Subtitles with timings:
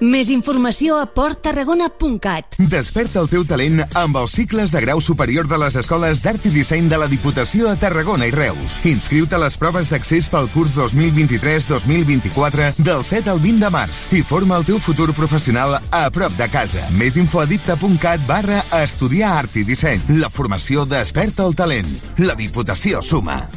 [0.00, 2.56] Més informació a porttarragona.cat.
[2.72, 6.52] Desperta el teu talent amb els cicles de grau superior de les escoles d'art i
[6.54, 8.78] disseny de la Diputació a Tarragona i Reus.
[8.88, 14.24] Inscriu-te a les proves d'accés pel curs 2023-2024 del 7 al 20 de març i
[14.24, 16.88] forma el teu futur professional a prop de casa.
[16.96, 20.00] Més info a dipta.cat barra estudiar art i disseny.
[20.16, 21.92] La formació desperta el talent.
[22.24, 23.50] La Diputació suma.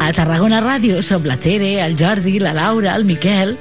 [0.00, 3.56] A Tarragona Ràdio som la Tere, el Jordi, la Laura, el Miquel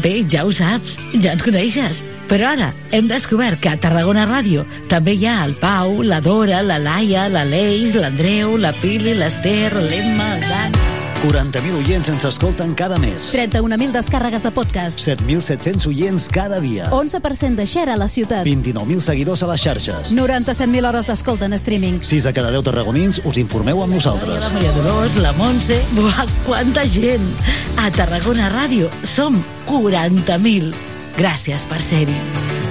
[0.00, 2.00] Bé, ja ho saps, ja ens coneixes.
[2.30, 6.62] Però ara hem descobert que a Tarragona Ràdio també hi ha el Pau, la Dora,
[6.64, 11.01] la Laia, la Leix, l'Andreu, la Pili, l'Ester, l'Emma, el Dan...
[11.22, 13.28] 40.000 oients ens escolten cada mes.
[13.30, 14.98] 31.000 descàrregues de podcast.
[14.98, 16.88] 7.700 oients cada dia.
[16.90, 18.42] 11% de share a la ciutat.
[18.44, 20.10] 29.000 seguidors a les xarxes.
[20.10, 22.00] 97.000 hores d'escolta en streaming.
[22.02, 24.42] 6 de cada 10 tarragonins us informeu amb nosaltres.
[24.42, 25.78] La Maria Dolors, la Montse...
[25.94, 27.30] Buah, quanta gent!
[27.78, 29.38] A Tarragona Ràdio som
[29.70, 30.74] 40.000.
[31.20, 32.61] Gràcies per ser-hi.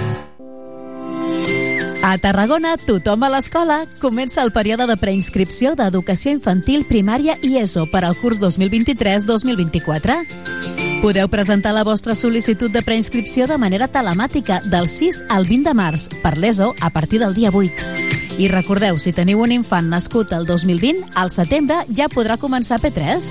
[2.04, 3.86] A Tarragona, tothom a l'escola.
[4.02, 10.18] Comença el període de preinscripció d'educació infantil, primària i ESO per al curs 2023-2024.
[11.06, 15.76] Podeu presentar la vostra sol·licitud de preinscripció de manera telemàtica del 6 al 20 de
[15.78, 18.11] març per l'ESO a partir del dia 8.
[18.42, 23.28] I recordeu, si teniu un infant nascut el 2020, al setembre ja podrà començar P3.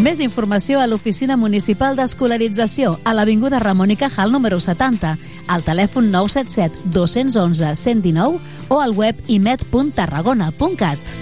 [0.00, 5.12] Més informació a l'Oficina Municipal d'Escolarització a l'Avinguda Ramon i Cajal número 70,
[5.52, 8.40] al telèfon 977 211 119
[8.72, 11.14] o al web imet.tarragona.cat.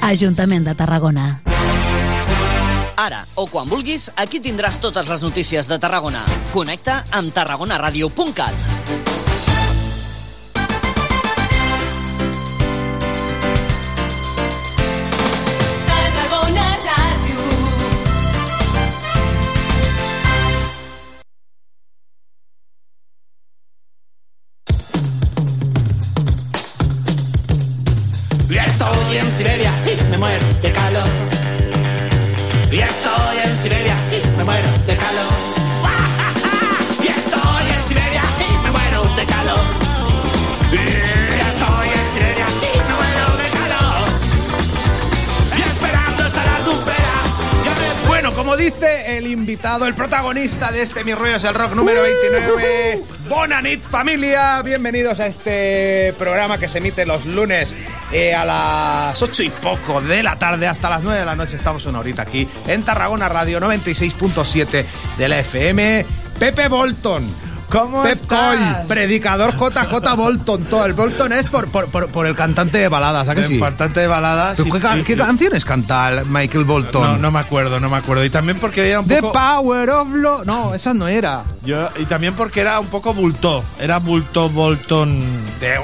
[0.00, 1.28] Ajuntament de Tarragona.
[2.96, 6.24] Ara o quan vulguis, aquí tindràs totes les notícies de Tarragona.
[6.56, 9.09] Connecta amb tarragonaradio.cat.
[49.90, 53.02] el protagonista de este Mi Rollo es el Rock número 29.
[53.28, 57.74] Bonanit familia, bienvenidos a este programa que se emite los lunes
[58.12, 61.56] eh, a las 8 y poco de la tarde hasta las 9 de la noche.
[61.56, 64.84] Estamos una horita aquí en Tarragona Radio 96.7
[65.18, 66.06] de la FM.
[66.38, 67.49] Pepe Bolton.
[67.70, 68.56] ¿Cómo Pep estás?
[68.56, 70.64] Coll, predicador JJ Bolton.
[70.64, 73.46] Todo el Bolton es por, por, por, por el cantante de baladas, ¿a que El
[73.46, 73.60] sí?
[73.60, 74.56] cantante de baladas.
[74.56, 77.02] ¿Pero y- ¿Qué, y- qué canciones canta el Michael Bolton?
[77.02, 78.24] No, no me acuerdo, no me acuerdo.
[78.24, 79.32] Y también porque era un The poco.
[79.34, 80.44] Power of Love.
[80.46, 81.42] No, esa no era.
[81.64, 83.62] Yo, y también porque era un poco bulto.
[83.78, 85.20] Era bulto Bolton.
[85.60, 85.76] De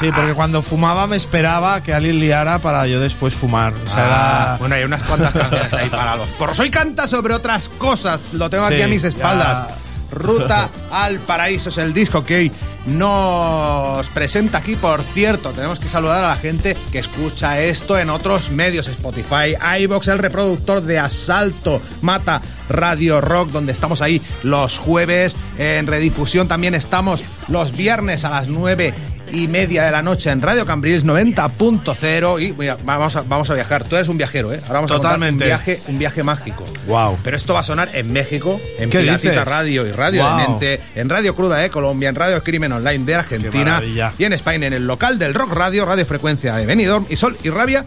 [0.00, 3.72] Sí, porque cuando fumaba me esperaba que alguien liara para yo después fumar.
[3.84, 6.58] O sea, Ah, era- bueno, hay unas cuantas canciones ahí para los porros.
[6.58, 8.22] Hoy canta sobre otras cosas.
[8.32, 9.08] Lo tengo aquí Sí, a mis ya.
[9.08, 9.64] espaldas.
[10.10, 12.52] Ruta al Paraíso es el disco que hoy
[12.86, 14.74] nos presenta aquí.
[14.74, 19.56] Por cierto, tenemos que saludar a la gente que escucha esto en otros medios: Spotify,
[19.80, 25.36] iBox, el reproductor de Asalto, Mata Radio Rock, donde estamos ahí los jueves.
[25.58, 28.94] En redifusión también estamos los viernes a las 9
[29.32, 33.54] y media de la noche en Radio Cambrils 90.0 y mira, vamos a, vamos a
[33.54, 33.84] viajar.
[33.84, 34.60] Tú eres un viajero, ¿eh?
[34.62, 35.44] Ahora vamos Totalmente.
[35.52, 36.64] a contar un viaje, un viaje mágico.
[36.86, 37.18] Wow.
[37.22, 39.44] Pero esto va a sonar en México, en ¿Qué Piracita dices?
[39.44, 40.38] Radio y Radio Wow.
[40.38, 43.82] Demente, en Radio Cruda de Colombia, en Radio Crimen Online de Argentina
[44.18, 47.36] y en España en el local del Rock Radio, Radio Frecuencia de Benidorm y Sol
[47.42, 47.86] y Rabia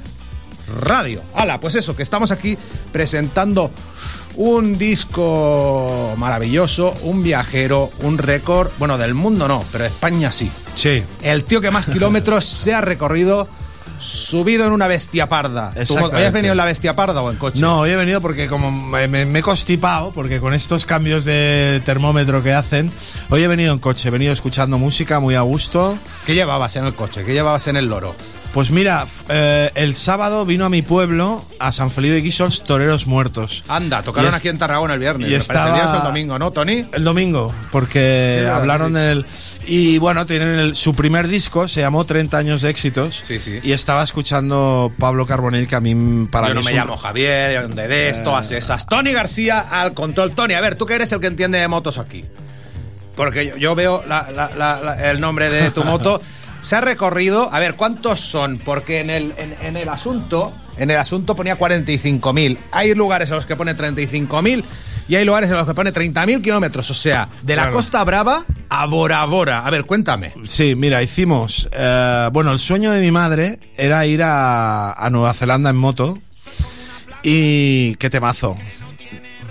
[0.82, 1.22] Radio.
[1.36, 2.58] Hala, pues eso, que estamos aquí
[2.92, 3.72] presentando
[4.36, 10.50] un disco maravilloso, un viajero, un récord, bueno, del mundo no, pero de España sí.
[10.76, 11.04] Sí.
[11.22, 13.48] El tío que más kilómetros se ha recorrido
[14.00, 15.74] subido en una bestia parda.
[15.88, 17.62] ¿Tú habías venido en la bestia parda o en coche?
[17.62, 21.24] No, hoy he venido porque como me, me- me he constipado, porque con estos cambios
[21.24, 22.92] de termómetro que hacen,
[23.30, 25.98] hoy he venido en coche, he venido escuchando música muy a gusto.
[26.26, 27.24] ¿Qué llevabas en el coche?
[27.24, 28.14] ¿Qué llevabas en el loro?
[28.54, 33.08] Pues mira, eh, el sábado vino a mi pueblo, a San Felipe de Guíxols, Toreros
[33.08, 33.64] Muertos.
[33.68, 35.28] Anda, tocaron es- aquí en Tarragona el viernes.
[35.30, 35.98] y estaba-.
[35.98, 36.86] El domingo, ¿no, Tony?
[36.94, 39.26] El domingo, porque Sí, hablaron sí.
[39.66, 43.22] Y bueno, tienen el- su primer disco, se llamó 30 años de éxitos.
[43.24, 43.60] Sí, sí.
[43.64, 46.98] Y estaba escuchando Pablo Carbonell, que a mí, para yo mí no me un- llamo
[46.98, 48.86] Javier, yo de de esto, hace esas.
[48.88, 50.32] Tony García al control.
[50.34, 52.26] Tony, a ver, tú que eres el que entiende de motos aquí.
[53.16, 56.22] Porque yo, yo veo la- la- la- la- el nombre de tu moto.
[56.62, 58.58] Se ha recorrido, a ver, ¿cuántos son?
[58.58, 62.58] Porque en el, en, en el asunto, en el asunto ponía 45.000.
[62.72, 64.64] Hay lugares en los que pone 35.000
[65.10, 66.90] y hay lugares en los que pone 30.000 kilómetros.
[66.90, 67.76] O sea, de la Claro.
[67.76, 69.66] Costa Brava a Bora Bora.
[69.66, 70.34] A ver, cuéntame.
[70.46, 71.70] Sí, mira, hicimos.
[71.72, 76.18] eh, bueno, el sueño de mi madre era ir a, a Nueva Zelanda en moto.
[77.22, 78.56] Y qué temazo.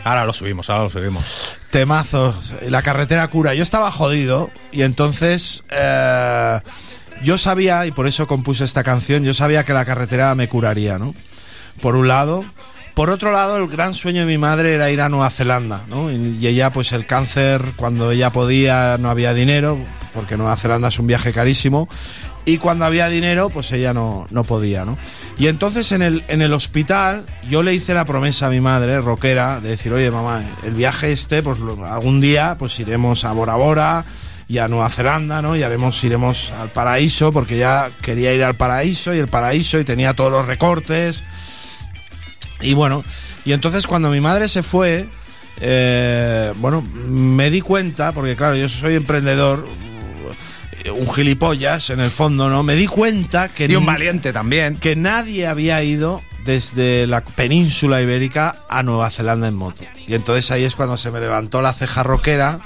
[0.04, 1.58] Ahora lo subimos, ahora lo subimos.
[1.70, 2.34] Temazo.
[2.68, 3.54] La carretera cura.
[3.54, 6.60] Yo estaba jodido y entonces eh,
[7.22, 10.98] yo sabía, y por eso compuse esta canción, yo sabía que la carretera me curaría,
[10.98, 11.14] ¿no?
[11.80, 12.44] Por un lado.
[12.94, 16.10] Por otro lado, el gran sueño de mi madre era ir a Nueva Zelanda, ¿no?
[16.10, 19.78] Y, ella, pues el cáncer, cuando ella podía, no había dinero,
[20.12, 21.88] porque Nueva Zelanda es un viaje carísimo.
[22.44, 24.98] Y cuando había dinero, pues ella no, no podía, ¿no?
[25.38, 29.00] Y entonces en el, en el hospital yo le hice la promesa a mi madre,
[29.00, 33.54] rockera, de decir, oye mamá, el viaje este, pues algún día pues iremos a Bora
[33.54, 34.04] Bora
[34.48, 35.56] y a Nueva Zelanda, ¿no?
[35.56, 39.84] Y haremos, iremos al paraíso, porque ya quería ir al paraíso y el paraíso y
[39.84, 41.24] tenía todos los recortes.
[42.62, 43.04] Y bueno,
[43.44, 45.08] y entonces cuando mi madre se fue,
[45.60, 49.66] eh, bueno, me di cuenta, porque claro, yo soy emprendedor,
[50.96, 52.62] un gilipollas en el fondo, ¿no?
[52.62, 54.76] Me di cuenta que Y un valiente también.
[54.76, 59.84] que nadie había ido desde la península ibérica a Nueva Zelanda en moto.
[60.08, 62.60] Y entonces ahí es cuando se me levantó la ceja roquera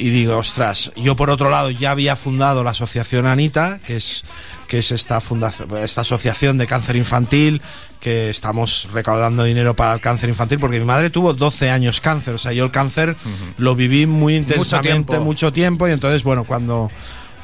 [0.00, 4.24] y digo, ostras, yo por otro lado ya había fundado la asociación Anita, que es,
[4.66, 7.60] que es esta, fundación, esta asociación de cáncer infantil,
[8.00, 12.32] que estamos recaudando dinero para el cáncer infantil, porque mi madre tuvo 12 años cáncer,
[12.34, 13.14] o sea, yo el cáncer
[13.58, 15.20] lo viví muy intensamente, tiempo.
[15.24, 16.90] mucho tiempo, y entonces, bueno, cuando,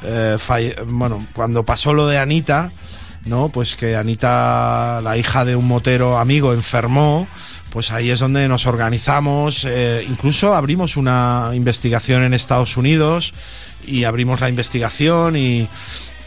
[0.02, 2.72] eh, falle- bueno, cuando pasó lo de Anita,
[3.26, 3.50] ¿no?
[3.50, 7.28] Pues que Anita, la hija de un motero amigo, enfermó,
[7.76, 13.34] pues ahí es donde nos organizamos, eh, incluso abrimos una investigación en Estados Unidos
[13.86, 15.68] y abrimos la investigación y,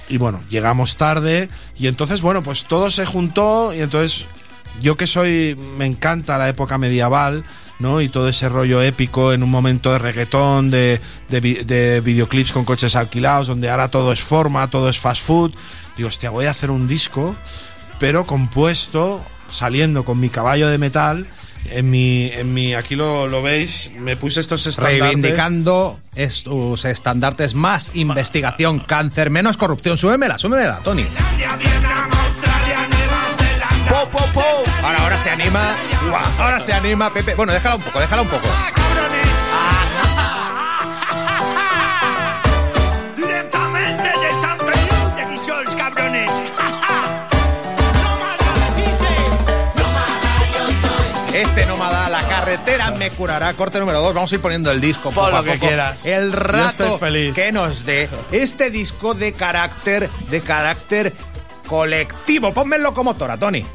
[0.10, 4.28] y bueno, llegamos tarde y entonces, bueno, pues todo se juntó y entonces
[4.80, 7.44] yo que soy, me encanta la época medieval,
[7.80, 8.00] ¿no?
[8.00, 12.64] Y todo ese rollo épico en un momento de reggaetón, de, de, de videoclips con
[12.64, 15.52] coches alquilados, donde ahora todo es forma, todo es fast food.
[15.98, 17.36] Digo, hostia, voy a hacer un disco,
[17.98, 21.26] pero compuesto, saliendo con mi caballo de metal.
[21.66, 25.02] En mi, en mi, aquí lo, lo veis, me puse estos estandartes.
[25.02, 29.98] Reivindicando estos estandartes más investigación, cáncer, menos corrupción.
[29.98, 31.06] Súbemela, súbemela, Tony.
[33.88, 34.44] Po, po, po.
[34.84, 35.76] Ahora, ahora se anima.
[36.40, 37.36] Ahora se anima, Pepe.
[37.36, 38.48] Bueno, déjala un poco, déjala un poco.
[51.42, 53.54] Este nómada, la carretera me curará.
[53.54, 54.14] Corte número 2.
[54.14, 55.68] Vamos a ir poniendo el disco Pon lo que poco.
[55.68, 56.06] quieras.
[56.06, 57.34] El rato feliz.
[57.34, 61.14] que nos dé este disco de carácter, de carácter
[61.68, 62.54] colectivo.
[62.54, 63.66] Ponme en locomotora, Tony.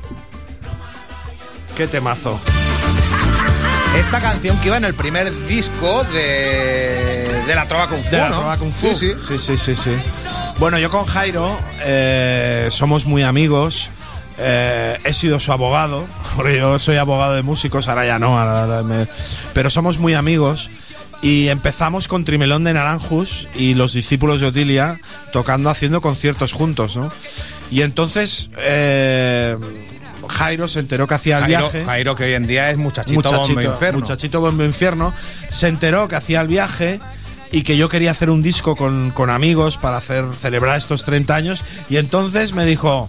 [1.74, 2.38] Qué temazo.
[3.96, 8.18] Esta canción que iba en el primer disco de, de la Trova Kung Fu, De
[8.18, 8.36] la ¿no?
[8.40, 8.94] Trova Kung Fu.
[8.94, 9.14] Sí, sí.
[9.26, 9.96] sí, sí, sí, sí.
[10.58, 13.90] Bueno, yo con Jairo eh, somos muy amigos.
[14.38, 18.62] Eh, he sido su abogado, porque yo soy abogado de músicos, ahora ya no, ahora-
[18.64, 19.06] ahora me-
[19.52, 20.70] pero somos muy amigos.
[21.22, 24.98] Y empezamos con Trimelón de Naranjus y los discípulos de Otilia
[25.32, 27.10] tocando, haciendo conciertos juntos, ¿no?
[27.70, 29.56] Y entonces eh,
[30.28, 33.14] Jairo se enteró que hacía el Jairo, viaje Jairo, que hoy en día es muchachito,
[33.22, 34.00] muchachito, bombo inferno.
[34.00, 35.14] muchachito bombo infierno,
[35.48, 37.00] se enteró que hacía el viaje
[37.52, 41.34] y que yo quería hacer un disco con, con amigos para hacer celebrar estos 30
[41.34, 43.08] años y entonces me dijo,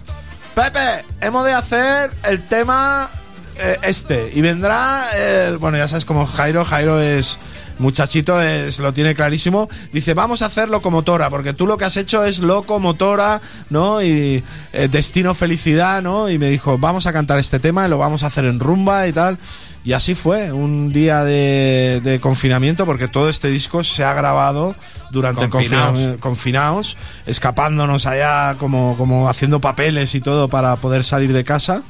[0.56, 3.10] Pepe, hemos de hacer el tema
[3.58, 7.38] eh, este y vendrá, el, bueno ya sabes como Jairo, Jairo es
[7.78, 9.68] muchachito es, lo tiene clarísimo.
[9.92, 14.02] Dice, vamos a hacer locomotora, porque tú lo que has hecho es locomotora, ¿no?
[14.02, 16.30] Y eh, destino felicidad, ¿no?
[16.30, 19.06] Y me dijo, vamos a cantar este tema y lo vamos a hacer en rumba
[19.06, 19.38] y tal.
[19.84, 24.74] Y así fue, un día de, de confinamiento, porque todo este disco se ha grabado
[25.12, 25.86] durante el Confinaos.
[25.90, 26.96] confinamiento confinados,
[27.26, 31.82] escapándonos allá como, como haciendo papeles y todo para poder salir de casa.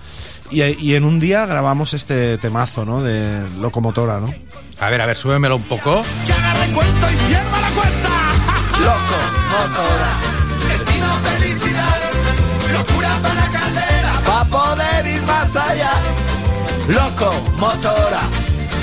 [0.51, 3.03] Y, y en un día grabamos este temazo, ¿no?
[3.03, 4.33] De locomotora, ¿no?
[4.79, 6.03] A ver, a ver, súbemelo un poco.
[6.27, 8.09] Que haga recuento y pierda la cuenta.
[8.79, 9.19] Loco,
[9.51, 10.21] motora.
[10.69, 12.01] Destino felicidad,
[12.73, 13.17] locura
[15.55, 15.93] allá.
[16.89, 18.23] Loco, motora,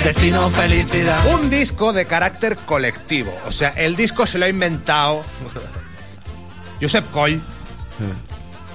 [0.02, 1.18] destino felicidad.
[1.34, 3.32] Un disco de carácter colectivo.
[3.46, 5.22] O sea, el disco se lo ha inventado
[6.80, 7.40] Josep Coll,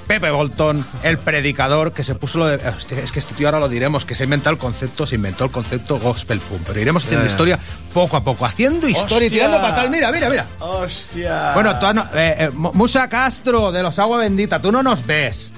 [0.10, 2.56] Pepe Bolton, el predicador, que se puso lo de.
[2.68, 5.13] Hostia, Es que este tío ahora lo diremos, que se ha inventado el concepto, se
[5.13, 6.62] inventó el concepto gospel punk.
[6.66, 7.30] Pero iremos haciendo ya.
[7.32, 7.60] historia
[7.94, 9.92] poco a poco, haciendo historia y tirando para tal.
[9.92, 10.48] Mira, mira, mira.
[10.58, 11.51] Hostia.
[11.54, 15.06] Bueno, tú, no- eh, eh, Mu- Musa Castro, de los Agua Bendita, tú no nos
[15.06, 15.51] ves.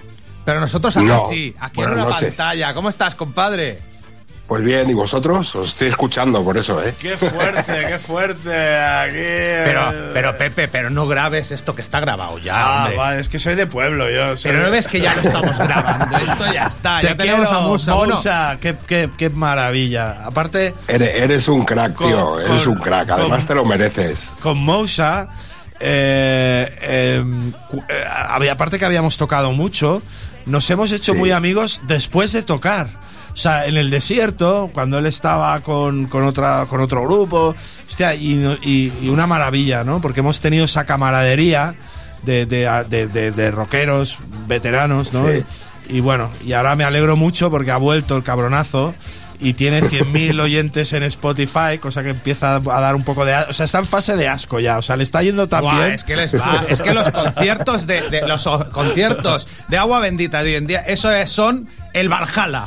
[0.44, 1.22] Pero nosotros acá No.
[1.30, 2.28] sí, aquí Buenas en una noches.
[2.36, 2.74] pantalla.
[2.74, 3.80] ¿Cómo estás, compadre?
[4.52, 5.56] Pues bien, ¿y vosotros?
[5.56, 6.94] Os estoy escuchando por eso, ¿eh?
[7.00, 8.50] Qué fuerte, qué fuerte.
[8.78, 9.64] Aquí.
[9.64, 12.98] Pero, pero Pepe, pero no grabes esto que está grabado ya, Ah, hombre.
[12.98, 14.36] vale, es que soy de pueblo, yo.
[14.36, 16.18] soy- Pero no ves que ya lo estamos grabando.
[16.18, 17.00] Esto ya está.
[17.00, 17.94] Te ya tenemos quiero, a Musa.
[17.94, 20.18] Bueno, Mousa, qué, qué- qué maravilla.
[20.26, 22.38] Aparte, Eres, eres un crack, Con- tío.
[22.42, 23.10] Eres un crack.
[23.12, 24.36] Además con- te lo mereces.
[24.42, 25.30] con Mousa,
[25.80, 27.24] eh, eh,
[27.70, 30.02] cu- eh, había- aparte que habíamos tocado mucho,
[30.46, 31.18] nos hemos hecho Sí.
[31.18, 32.88] muy amigos después de tocar.
[33.34, 37.56] O sea, en el desierto, cuando él estaba con, con otra, con otro grupo,
[37.88, 40.02] hostia, y, y- y una maravilla, ¿no?
[40.02, 41.74] Porque hemos tenido esa camaradería
[42.24, 45.26] de, de, de- de- rockeros veteranos, ¿no?
[45.28, 45.44] Sí.
[45.90, 48.94] Y, y bueno, y ahora me alegro mucho porque ha vuelto el cabronazo
[49.40, 53.34] y tiene 100.000 oyentes en Spotify, cosa que empieza a dar un poco de...
[53.50, 55.94] O sea, está en fase de asco ya, o sea, le está yendo tan bien.
[55.94, 56.64] es que les va.
[56.70, 60.82] Es que los conciertos de, de- los conciertos de agua bendita de hoy en día,
[60.82, 62.66] eso es- son el Valhalla.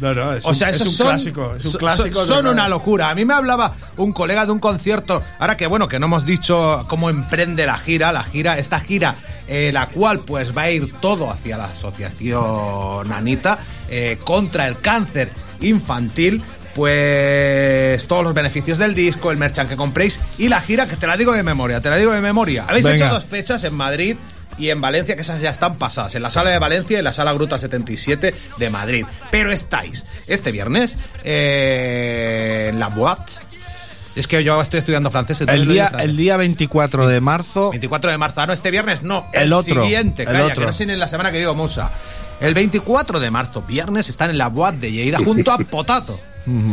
[0.00, 2.20] No, no, es o un, sea, es esos un son, clásico, es un clásico.
[2.20, 3.10] so- son una locura.
[3.10, 6.26] A mí me hablaba un colega de un concierto, ahora que bueno, que no hemos
[6.26, 9.14] dicho cómo emprende la gira, la gira, esta gira,
[9.46, 13.58] eh, la cual pues va a ir todo hacia la asociación Anita
[13.88, 16.42] eh, contra el cáncer infantil.
[16.74, 21.06] Pues todos los beneficios del disco, el merchan que compréis y la gira, que te
[21.06, 22.64] la digo de memoria, te la digo de memoria.
[22.68, 23.04] Habéis Venga.
[23.06, 24.16] hecho dos fechas en Madrid
[24.58, 27.04] y en Valencia, que esas ya están pasadas, en la sala de Valencia y en
[27.04, 29.04] la sala Gruta 77 de Madrid.
[29.30, 33.32] Pero estáis este viernes eh, en la Boîte.
[34.16, 35.40] Es que yo estoy estudiando francés.
[35.40, 38.40] El día, el día 24 de marzo, 24 de marzo.
[38.40, 39.26] Ah, no, este viernes no.
[39.32, 40.60] El, El otro, siguiente, el calla, otro.
[40.60, 41.90] que no sé en la semana que digo Musa.
[42.40, 46.18] El 24 de marzo, viernes, están en la Boat de Lleida junto a Potato.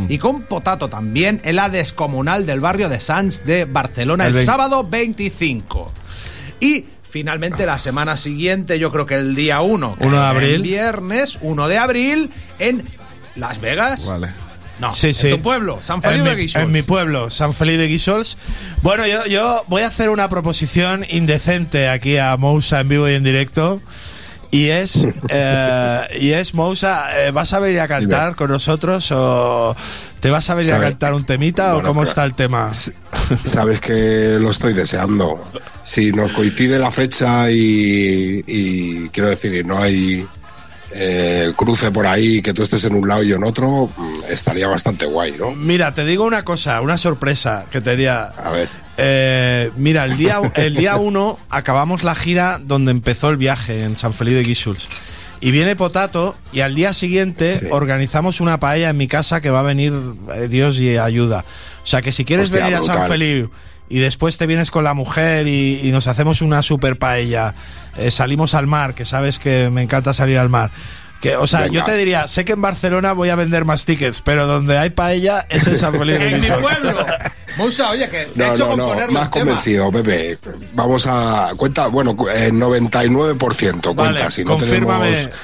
[0.09, 4.45] Y con Potato también en la descomunal del barrio de Sants de Barcelona el, El
[4.45, 5.91] sábado 25.
[6.59, 10.49] Y finalmente la semana siguiente, yo creo que el día 1, que 1 de abril.
[10.49, 12.83] el viernes 1 de abril, en
[13.35, 14.05] Las Vegas.
[14.05, 14.29] Vale.
[14.79, 15.27] No, Sí, sí.
[15.27, 16.65] en tu pueblo, San Feliu en de mi, Guíxols.
[16.65, 18.35] en mi pueblo, San Feliu de Guíxols.
[18.81, 23.13] Bueno, yo, yo voy a hacer una proposición indecente aquí a Mousa en vivo y
[23.13, 23.79] en directo.
[24.51, 29.73] Y es, eh, y es Mousa, eh, ¿vas a venir a cantar con nosotros o
[30.19, 32.69] te vas a venir a cantar un temita o cómo está el tema?
[33.45, 35.41] Sabes que lo estoy deseando.
[35.85, 40.27] Si nos coincide la fecha y, y quiero decir, y no hay
[40.93, 44.23] eh, cruce por ahí, que tú estés en un lado y yo en otro, mm,
[44.29, 45.51] estaría bastante guay, ¿no?
[45.51, 48.25] Mira, te digo una cosa, una sorpresa que tenía.
[48.25, 48.67] A ver.
[48.97, 53.95] Eh, mira, el día, el día uno acabamos la gira donde empezó el viaje en
[53.95, 54.87] San Feliu de Guíxols.
[55.43, 57.65] Y viene Potato y al día siguiente Sí.
[57.71, 59.91] organizamos una paella en mi casa que va a venir
[60.35, 61.45] eh, Dios y ayuda.
[61.83, 63.07] O sea que si quieres Hostia, venir a San.
[63.07, 63.49] Feliu
[63.89, 67.55] y después te vienes con la mujer y, y nos hacemos una super paella,
[67.97, 70.69] eh, salimos al mar, que sabes que me encanta salir al mar.
[71.21, 71.73] Que, o sea, Venga.
[71.73, 74.91] yo te diría, sé que en Barcelona voy a vender más tickets, pero donde hay
[74.91, 77.05] paella es en San Feliu de En mi pueblo.
[77.61, 79.29] Musa, oye, que No, hecho no, más el tema.
[79.29, 80.37] convencido, Pepe.
[80.73, 81.51] Vamos a.
[81.57, 84.19] Cuenta, bueno, cu- eh, 99% cuenta.
[84.19, 85.11] Vale, si no confírmame.
[85.11, 85.35] tenemos-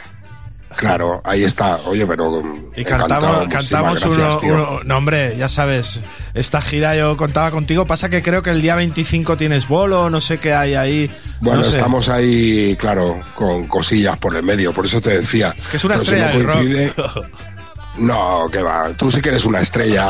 [0.75, 1.77] Claro, ahí está.
[1.87, 2.29] Oye, pero.
[2.43, 5.99] mm, Y cantamos, cantamos gracias, uno, uno- No, hombre, ya sabes.
[6.35, 7.87] Esta gira yo contaba contigo.
[7.87, 11.11] Pasa que creo que el día 25 tienes bolo, no sé qué hay ahí.
[11.41, 11.77] Bueno, no sé.
[11.77, 15.51] estamos ahí, claro, con cosillas por el medio, por eso te decía.
[15.57, 17.25] Es que es una Pero si estrella no coincide- rock.
[17.97, 20.09] No, que va, tú sí que eres una estrella.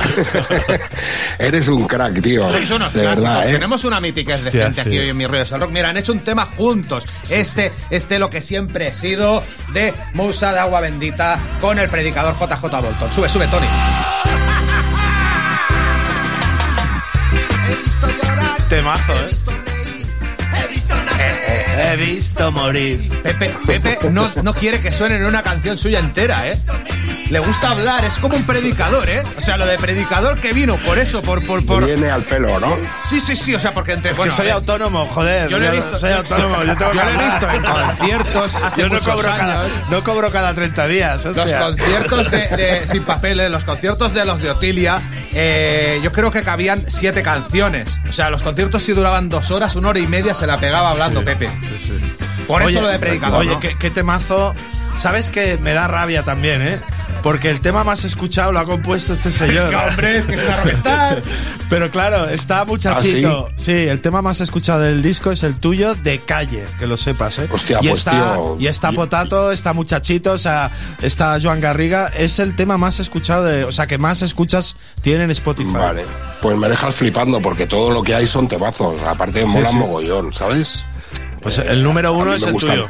[1.39, 2.49] eres un crack, tío.
[2.49, 3.23] Sois unos de clásicos.
[3.23, 3.53] verdad, ¿eh?
[3.53, 4.79] Tenemos una mítica de gente sí.
[4.81, 5.71] aquí hoy en mi del rock.
[5.71, 7.05] Mira, han hecho un tema juntos.
[7.29, 12.35] este, este lo que siempre he sido de Musa de Agua Bendita con el predicador
[12.35, 13.11] JJ Bolton.
[13.11, 13.67] Sube, sube, Tony.
[18.69, 19.66] Temazo, ¿eh?
[21.77, 23.09] He visto morir.
[23.21, 26.57] Pepe, Pepe no, no quiere que suene en una canción suya entera, ¿eh?
[27.29, 29.21] Le gusta hablar, es como un predicador, ¿eh?
[29.37, 31.45] O sea, lo de predicador que vino, por eso, por...
[31.45, 31.85] por, por...
[31.85, 32.73] viene al pelo, ¿no?
[33.07, 34.11] Sí, sí, sí, o sea, porque entre...
[34.11, 35.49] Es bueno, que soy ver, autónomo, joder.
[35.49, 35.97] Yo lo he visto.
[35.99, 36.63] Soy autónomo.
[36.63, 39.71] Yo, tengo Yo lo he visto en conciertos hace Yo no cobro, cada, años.
[39.91, 41.25] no cobro cada 30 días.
[41.25, 45.01] Los conciertos de, de- sin papeles, los conciertos de los de Otilia,
[45.33, 47.99] eh, yo creo que cabían siete canciones.
[48.07, 50.91] O sea, los conciertos si duraban dos horas, una hora y media se la pegaba
[50.91, 51.49] hablando Pepe.
[52.47, 53.41] Por eso lo de predicador.
[53.41, 53.59] Oye, ¿no?
[53.59, 54.53] ¿qué, qué temazo.
[54.95, 56.79] Sabes que me da rabia también, ¿eh?
[57.21, 59.69] Porque el tema más escuchado lo ha compuesto este señor.
[59.69, 61.23] que, hombre, es que es una rockstar.
[61.69, 63.49] Pero claro, está muchachito.
[63.55, 63.71] sí?
[63.73, 67.47] el tema más escuchado del disco es el tuyo de calle, que lo sepas, ¿eh?
[67.51, 70.71] Hostia, y pues, está, tío, y está Potato, está Muchachito, o sea,
[71.01, 72.07] está Joan Garriga.
[72.17, 75.73] Es el tema más escuchado, de, o sea, que más escuchas tiene en Spotify.
[75.73, 76.05] Vale.
[76.41, 78.99] Pues me dejas flipando porque todo lo que hay son temazos.
[79.03, 79.77] Aparte, Sí, mola sí.
[79.77, 80.83] mogollón, ¿sabes?
[81.47, 82.75] Pues el número uno es el gustan.
[82.75, 82.89] tuyo.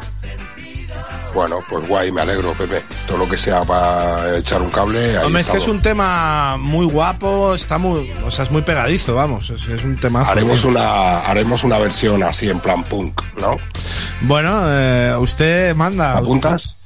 [1.31, 2.81] Bueno, pues guay, me alegro, Pepe.
[3.05, 5.15] Todo lo que sea para echar un cable.
[5.19, 9.13] Hombre, es que es un tema muy guapo, está muy, o sea, es muy pegadizo,
[9.13, 10.31] vamos, es, es un temazo.
[10.31, 13.57] Haremos una, haremos una versión así en plan punk, ¿no?
[14.21, 16.17] Bueno, eh, usted manda.
[16.17, 16.77] ¿Apuntas?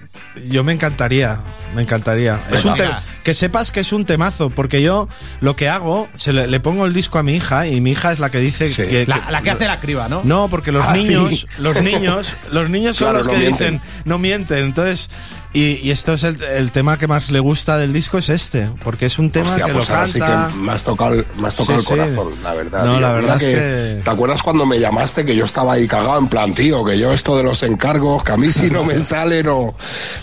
[0.49, 1.39] Yo me encantaría,
[1.75, 2.39] me encantaría.
[2.51, 2.75] es un
[3.23, 5.07] que sepas que es un temazo, porque yo
[5.41, 8.11] lo que hago, se le, le pongo el disco a mi hija y mi hija
[8.11, 8.81] es la que dice Sí.
[8.83, 10.21] que, La, que- la que hace la criba, ¿no?
[10.23, 11.45] No, porque los Ah, niños, sí.
[11.59, 14.59] los niños, los niños son Claro, los que dicen no mienten.
[14.59, 15.09] Entonces,
[15.53, 18.70] y, y esto es el, el tema que más le gusta del disco es este,
[18.84, 20.48] porque es un tema Hostia, que pues lo ahora canta.
[20.48, 22.01] sí que me has tocado, el- me has tocado Sí, el sí.
[22.13, 22.84] corazón, la verdad.
[22.86, 23.00] No, tío.
[23.01, 26.27] la verdad es que- ¿Te acuerdas cuando me llamaste que yo estaba ahí cagado en
[26.27, 29.43] plan, tío, que yo esto de los encargos, que a mí si no me sale,
[29.43, 29.75] no.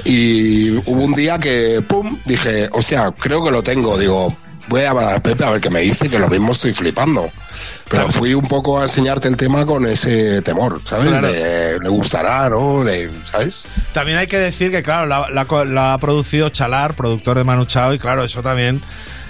[0.04, 3.98] Y hubo un día que, pum, dije, hostia, creo que lo tengo.
[3.98, 4.34] Digo,
[4.68, 7.28] voy a llamar a Pepe a ver qué me dice, que lo mismo estoy flipando.
[7.90, 11.08] Pero fui un poco a enseñarte el tema con ese temor, ¿sabes?
[11.08, 11.28] Claro.
[11.28, 12.84] Le gustará, ¿no?
[12.84, 13.64] Le- ¿Sabes?
[13.92, 17.44] También hay que decir que, claro, la, la co- la ha producido Chalar, productor de
[17.44, 18.82] Manu Chao, y claro, eso también.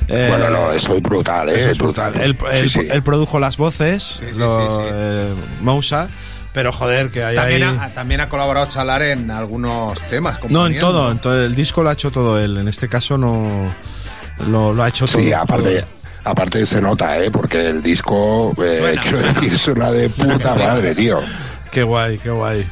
[0.08, 1.60] eh, bueno, no, eso es brutal, ¿eh?
[1.60, 2.14] eso es brutal.
[2.20, 2.88] Él, él- Sí, sí.
[2.90, 4.88] él produjo las voces, sí, lo- sí, sí.
[4.92, 6.08] eh, Mousa,
[6.52, 7.78] pero joder, que hay También ahí.
[7.80, 10.40] ha, también ha colaborado Chalar en algunos temas.
[10.48, 11.44] No, en todo, en todo.
[11.44, 12.56] El disco lo ha hecho todo él.
[12.58, 13.46] En este caso no.
[14.48, 15.18] Lo, lo ha hecho todo.
[15.20, 15.88] Sí, aparte, todo.
[16.30, 17.30] Aparte se nota, ¿eh?
[17.30, 19.32] Porque el disco, eh, Suena, quiero suena.
[19.40, 21.18] decir, suena de puta madre, tío.
[21.70, 22.66] Qué guay, qué guay.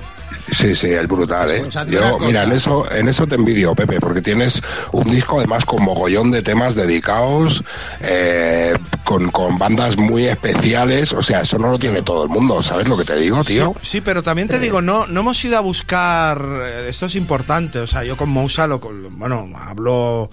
[0.53, 1.63] Sí, sí, es brutal, ¿eh?
[1.89, 5.83] Yo, mira, en eso, en eso te envidio, Pepe, porque tienes un disco además con
[5.83, 7.65] mogollón de temas dedicados,
[8.01, 12.63] eh, con, con bandas muy especiales, o sea, eso no lo tiene todo el mundo,
[12.63, 13.75] ¿sabes lo que te digo, tío?
[13.83, 16.41] Sí, sí, pero también te digo, no, no hemos ido a buscar.
[16.63, 17.81] eh, Esto es importante.
[17.81, 18.81] O sea, yo con Mousa lo.
[18.81, 20.31] con- Bueno, hablo.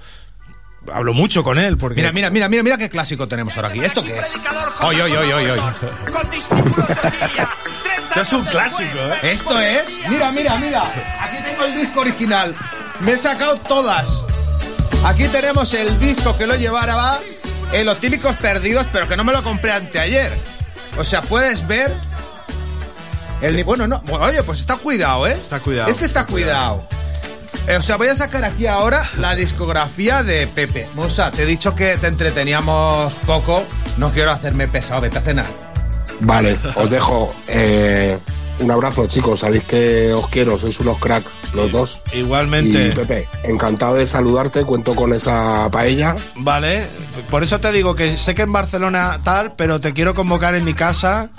[0.92, 1.78] Hablo mucho con él.
[1.78, 3.80] Porque Mira, mira, mira, mira, mira qué clásico tenemos ahora aquí.
[3.84, 4.40] ¿Esto qué es?
[4.82, 5.62] Hoy, hoy, hoy, hoy, hoy.
[8.10, 9.32] Esto es un clásico, ¿eh?
[9.34, 9.86] Esto es.
[10.10, 10.84] Mira, mira, mira.
[11.22, 12.56] Aquí tengo el disco original.
[13.00, 14.24] Me he sacado todas.
[15.06, 17.20] Aquí tenemos el disco que lo llevaba
[17.72, 20.32] en los típicos perdidos, pero que no me lo compré anteayer.
[20.98, 21.94] O sea, puedes ver.
[23.42, 24.00] El ni- bueno, no.
[24.06, 25.34] Bueno, oye, pues está cuidado, ¿eh?
[25.34, 25.90] Está cuidado.
[25.90, 26.88] Este está cuidado.
[27.78, 30.88] O sea, voy a sacar aquí ahora la discografía de Pepe.
[30.96, 33.64] Mosa, te he dicho que te entreteníamos poco.
[33.98, 35.02] No quiero hacerme pesado.
[35.02, 35.46] Vete a cenar.
[36.20, 37.34] Vale, os dejo.
[37.48, 38.18] eh,
[38.60, 39.40] un abrazo, chicos.
[39.42, 42.02] Sabéis que os quiero, sois unos cracks, los dos.
[42.14, 42.88] Igualmente.
[42.88, 46.16] Y Pepe, encantado de saludarte, cuento con esa paella.
[46.36, 46.86] Vale,
[47.30, 50.64] por eso te digo que sé que en Barcelona tal, pero te quiero convocar en
[50.66, 51.30] mi casa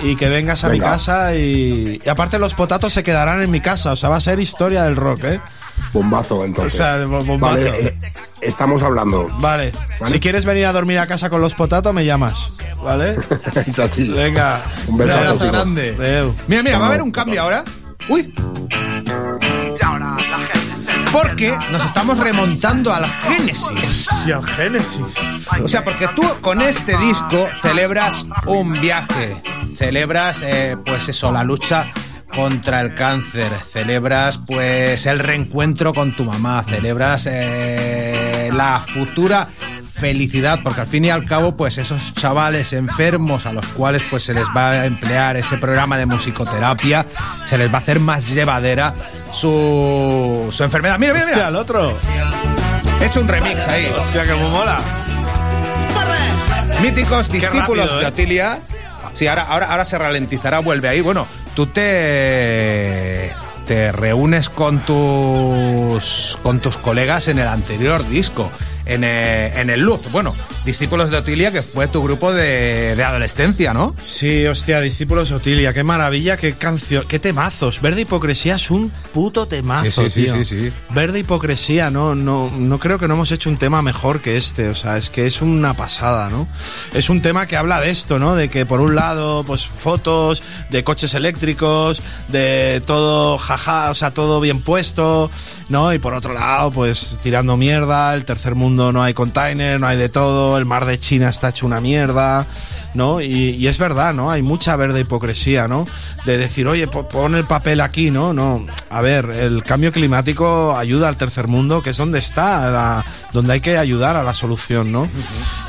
[0.00, 3.60] y que vengas a mi casa y, y aparte los potatos se quedarán en mi
[3.60, 5.40] casa, o sea, va a ser historia del rock, ¿eh?
[5.92, 6.74] Bombazo, entonces.
[6.74, 7.38] O sea, bombazo.
[7.38, 7.98] Vale, eh,
[8.40, 9.28] estamos hablando.
[9.38, 9.72] Vale.
[10.00, 10.12] Vale.
[10.12, 12.50] si quieres venir a dormir a casa con los potatos, me llamas,
[12.82, 13.16] ¿vale?
[13.96, 14.60] Venga.
[14.86, 15.94] Un besazo, grande.
[15.98, 16.34] Adeu.
[16.46, 17.64] Mira, mira, va a haber un cambio ahora.
[18.08, 18.32] Uy.
[21.12, 24.08] Porque nos estamos remontando al Génesis.
[24.26, 25.16] Y el Génesis.
[25.62, 29.42] O sea, porque tú con este disco celebras un viaje,
[29.74, 31.86] celebras, eh, pues eso, la lucha
[32.34, 39.48] contra el cáncer, celebras pues el reencuentro con tu mamá, celebras eh, la futura
[40.02, 44.24] felicidad, porque al fin y al cabo, pues esos chavales enfermos a los cuales pues
[44.24, 47.06] se les va a emplear ese programa de musicoterapia,
[47.44, 48.94] se les va a hacer más llevadera
[49.30, 50.98] su, su enfermedad.
[50.98, 51.48] Mira, mira, Hostia, mira.
[51.50, 51.96] el otro.
[53.00, 53.92] He hecho un remix ahí.
[53.96, 54.80] Hostia, que muy mola.
[56.82, 58.08] Míticos discípulos rápido, de ¿eh?
[58.08, 58.58] Otilia.
[59.14, 61.00] Sí, ahora, ahora, ahora se ralentizará, vuelve ahí.
[61.00, 63.32] Bueno, tú te,
[63.68, 68.50] te reúnes con tus, con tus colegas en el anterior disco,
[68.86, 70.00] en, eh, en el Luz.
[70.10, 73.94] Bueno, discípulos de Otilia, que fue tu grupo de, de adolescencia, ¿no?
[74.02, 77.80] Sí, hostia, discípulos Otilia, qué maravilla, qué canción, qué temazos.
[77.80, 80.72] Verde Hipocresía es un puto temazo, Sí, sí, sí, sí, sí.
[80.90, 84.68] Verde Hipocresía, no, no, no creo que no hemos hecho un tema mejor que este,
[84.68, 86.48] o sea, es que es una pasada, ¿no?
[86.94, 88.34] Es un tema que habla de esto, ¿no?
[88.34, 94.12] De que por un lado, pues fotos de coches eléctricos, de todo jaja, o sea,
[94.12, 95.30] todo bien puesto,
[95.68, 95.92] ¿no?
[95.92, 99.96] Y por otro lado, pues tirando mierda, el tercer mundo no hay container, no hay
[99.96, 102.46] de todo, el mar de China está hecho una mierda,
[102.94, 103.20] ¿no?
[103.20, 104.30] Y, y es verdad, ¿no?
[104.30, 105.86] Hay mucha verde hipocresía, ¿no?
[106.24, 108.32] De decir, oye, po- pon el papel aquí, ¿no?
[108.32, 113.04] No, a ver, el cambio climático ayuda al tercer mundo, que es donde está, la-
[113.32, 115.06] donde hay que ayudar a la solución, ¿no?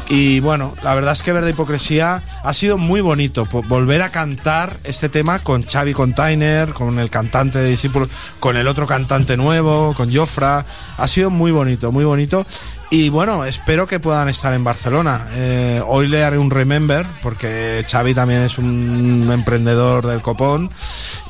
[0.09, 4.79] Y bueno, la verdad es que Verde Hipocresía ha sido muy bonito volver a cantar
[4.83, 9.93] este tema con Xavi Container, con el cantante de Discípulos, con el otro cantante nuevo,
[9.95, 10.65] con Jofra.
[10.97, 12.45] Ha sido muy bonito, muy bonito.
[12.93, 15.25] Y bueno, espero que puedan estar en Barcelona.
[15.33, 20.69] Eh, hoy le haré un remember, porque Xavi también es un emprendedor del copón.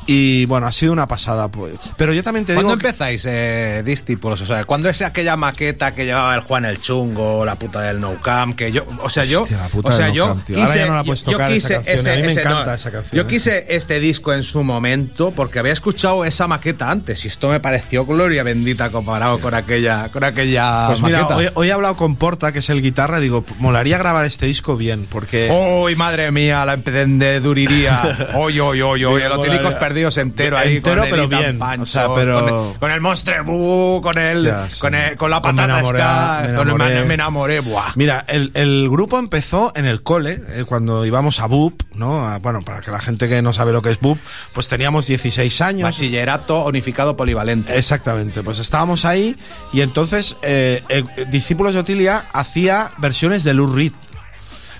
[0.06, 1.48] Y bueno, ha sido una pasada.
[1.48, 1.76] Pues.
[1.96, 2.62] Pero yo también te digo.
[2.62, 3.82] ¿Cuándo que- empezáis, eh?
[4.22, 7.98] O sea, ¿cuándo es aquella maqueta que llevaba el Juan el Chungo, la puta del
[7.98, 8.54] No Camp?
[8.54, 10.58] Que yo, o sea, yo, Hostia, la puta o sea, del No yo Camp, tío.
[10.60, 12.08] Ahora ya no la puedes tocar esa canción.
[12.12, 13.26] A mí me encanta esa canción, Yo eh.
[13.26, 17.60] quise este disco en su momento porque había escuchado esa maqueta antes y esto me
[17.60, 21.36] pareció gloria bendita comparado con aquella, con aquella Pues mira, maqueta.
[21.38, 24.46] hoy, hoy he hablado con Porta, que es el guitarra, y digo, molaría grabar este
[24.46, 25.48] disco bien, porque...
[25.50, 28.30] ¡Uy, madre mía, la emprendeduría!
[28.34, 29.22] ¡Oy, oy, oy, oy!
[29.22, 30.76] El Digo, Otílicos molaría- perdidos entero ahí.
[30.76, 34.00] Entero, con el pero bien, Panchos, o sea, pero- Con el, con el Monster Boo,
[34.02, 34.80] con el, sí.
[34.80, 37.92] con, el- con la Me patata enamoré, ska, me con el me, me enamoré, buah.
[37.96, 42.26] Mira, el, el grupo empezó en el cole, eh, cuando íbamos a BUP, ¿no?
[42.26, 44.18] A- bueno, para que la gente que no sabe lo que es BUP,
[44.52, 45.82] pues teníamos 16 años.
[45.84, 47.76] Bachillerato unificado polivalente.
[47.78, 49.36] Exactamente, pues estábamos ahí
[49.72, 53.90] y entonces eh, eh, Discípulos de Otilia hacía versiones de Lou Reed.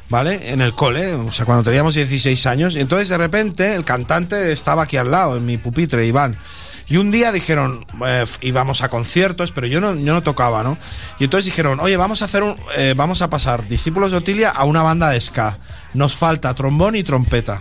[0.08, 0.52] ¿Vale?
[0.52, 2.76] En el cole, o sea, cuando teníamos 16 años.
[2.76, 6.38] Y entonces de repente el cantante estaba aquí al lado, en mi pupitre, Iván.
[6.86, 10.78] Y un día dijeron, eh, íbamos a conciertos, pero yo no, yo no tocaba, ¿no?
[11.18, 14.50] Y entonces dijeron, oye, vamos a hacer un, eh, vamos a pasar Discípulos de Otilia
[14.50, 15.58] a una banda de ska.
[15.92, 17.60] Nos falta trombón y trompeta.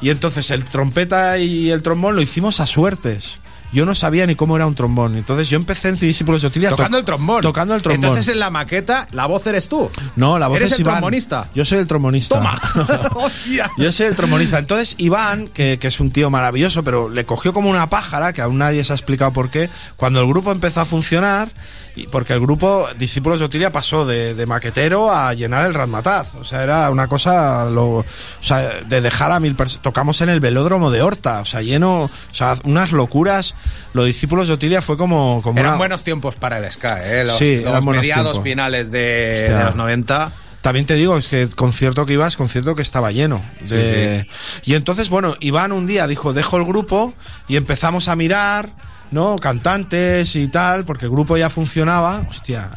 [0.00, 3.38] Y entonces el trompeta y el trombón lo hicimos a suertes.
[3.72, 5.16] Yo no sabía ni cómo era un trombón.
[5.16, 7.42] Entonces yo empecé en Discípulos de Otilia Tocando to- el trombón.
[7.42, 8.04] Tocando el trombón.
[8.04, 9.90] Entonces en la maqueta, la voz eres tú.
[10.16, 10.94] no, la voz ¿Eres es el Iván.
[10.96, 11.48] trombonista?
[11.54, 12.36] Yo soy el trombonista.
[12.36, 12.60] Toma.
[13.14, 13.70] Hostia.
[13.76, 14.58] Yo soy el trombonista.
[14.58, 18.40] Entonces, Iván, que, que es un tío maravilloso, pero le cogió como una pájara, que
[18.42, 21.48] aún nadie se ha explicado por qué, cuando el grupo empezó a funcionar,
[21.96, 26.34] y porque el grupo Discípulos de Otilia pasó de, de maquetero a llenar el Razmataz.
[26.36, 28.04] O sea, era una cosa, lo, o
[28.40, 29.82] sea, de dejar a mil personas.
[29.82, 33.54] Tocamos en el velódromo de Horta, o sea, lleno, o sea, unas locuras.
[33.94, 37.24] Los Discípulos de Otilia fue como, como Eran una- buenos tiempos para el ska, ¿eh?
[37.24, 38.42] Los, Sí, los mediados tiempos.
[38.44, 39.58] finales de, Hostia.
[39.58, 40.32] de los 90.
[40.60, 43.40] También te digo, es que el concierto que ibas, concierto que estaba lleno.
[43.62, 44.26] de-
[44.64, 47.14] Y entonces, bueno, Iván un día dijo, dejo el grupo
[47.46, 48.70] y empezamos a mirar,
[49.10, 49.36] ¿no?
[49.36, 52.22] Cantantes y tal, porque el grupo ya funcionaba.
[52.28, 52.68] Hostia.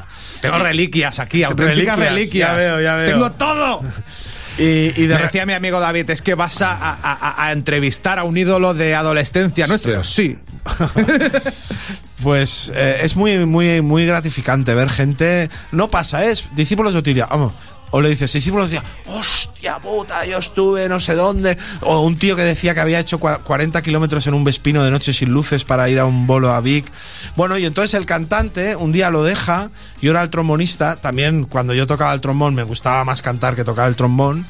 [0.42, 2.50] Tengo reliquias aquí, auténticas Reliquias, reliquias.
[2.50, 3.12] ya veo, ya veo.
[3.12, 3.82] Tengo todo.
[4.58, 7.46] Y, y de Me re- decía mi amigo David, es que vas a, a- a-
[7.46, 10.04] a entrevistar a un ídolo de adolescencia nuestro.
[10.04, 10.38] Sí.
[12.24, 15.50] Pues eh, es muy, muy, muy gratificante ver gente.
[15.72, 17.26] No pasa, es discípulos de Otilia.
[17.28, 17.54] Vamos.
[17.92, 21.58] O le dices, discípulos de Otilia, hostia puta, yo estuve no sé dónde.
[21.82, 24.92] O un tío que decía que había hecho cua- 40 kilómetros en un Vespino de
[24.92, 26.86] noche sin luces para ir a un bolo a Vic.
[27.36, 29.72] Bueno, y entonces el cantante un día lo deja.
[30.02, 30.98] Yo era el trombonista.
[30.98, 34.46] También cuando yo tocaba el trombón me gustaba más cantar que tocar el trombón.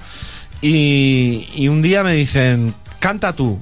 [0.62, 3.62] Y, y un día me dicen, canta tú.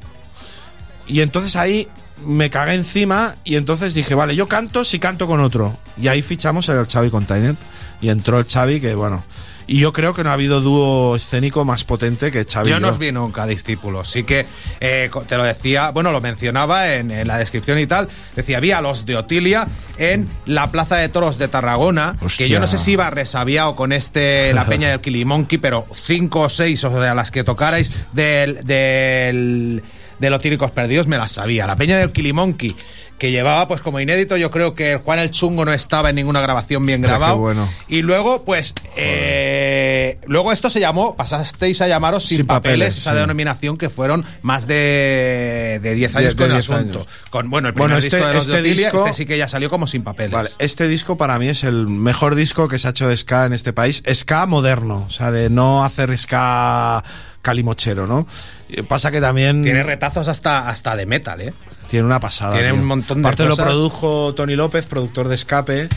[1.05, 1.87] Y entonces ahí
[2.25, 5.77] me cagué encima y entonces dije, vale, yo canto si canto con otro.
[6.01, 7.55] Y ahí fichamos el Xavi Container.
[8.01, 9.23] Y entró el Xavi que, bueno...
[9.67, 12.69] Y yo creo que no ha habido dúo escénico más potente que Xavi.
[12.69, 14.09] y Yo no os vi nunca discípulos.
[14.09, 14.45] Sí que
[14.79, 18.07] eh, te lo decía, bueno, lo mencionaba en, en la descripción y tal.
[18.35, 22.15] Decía, había los de Otilia en la Plaza de Toros de Tarragona.
[22.21, 22.45] Hostia.
[22.45, 26.41] Que yo no sé si iba resabiado con este, la peña del Kilimonkey, pero cinco
[26.41, 28.65] o seis o de las que tocarais del.
[28.65, 29.83] del
[30.19, 31.67] de los tíricos perdidos me las sabía.
[31.67, 32.75] La peña del Kilimonkey,
[33.19, 36.15] que llevaba pues como inédito, yo creo que el Juan el Chungo no estaba en
[36.17, 37.37] ninguna grabación bien Hostia, grabado.
[37.37, 37.67] bueno.
[37.87, 42.97] Y luego, pues, eh, luego esto se llamó, pasasteis a llamaros sin, Sin papeles, papeles,
[42.97, 43.17] esa sí.
[43.17, 46.99] denominación que fueron más de, de 10 años De- de con el 10 asunto.
[46.99, 47.07] años.
[47.29, 49.25] Con, bueno, el primer Bueno, disco este- de los de este Otilia, disco- este sí
[49.25, 50.31] que ya salió como sin papeles.
[50.31, 53.45] Vale, este disco para mí es el mejor disco que se ha hecho de ska
[53.45, 54.03] en este país.
[54.13, 57.03] Ska moderno, o sea, de no hacer ska
[57.41, 58.27] calimochero, ¿no?
[58.69, 61.53] Eh, Pasa que también Tiene retazos hasta, hasta de metal, ¿eh?
[61.87, 62.53] tiene una pasada.
[62.53, 62.79] Tiene tío.
[62.81, 63.65] un montón de Aparte lo cosas.
[63.67, 65.87] produjo Tony López, productor de Escape.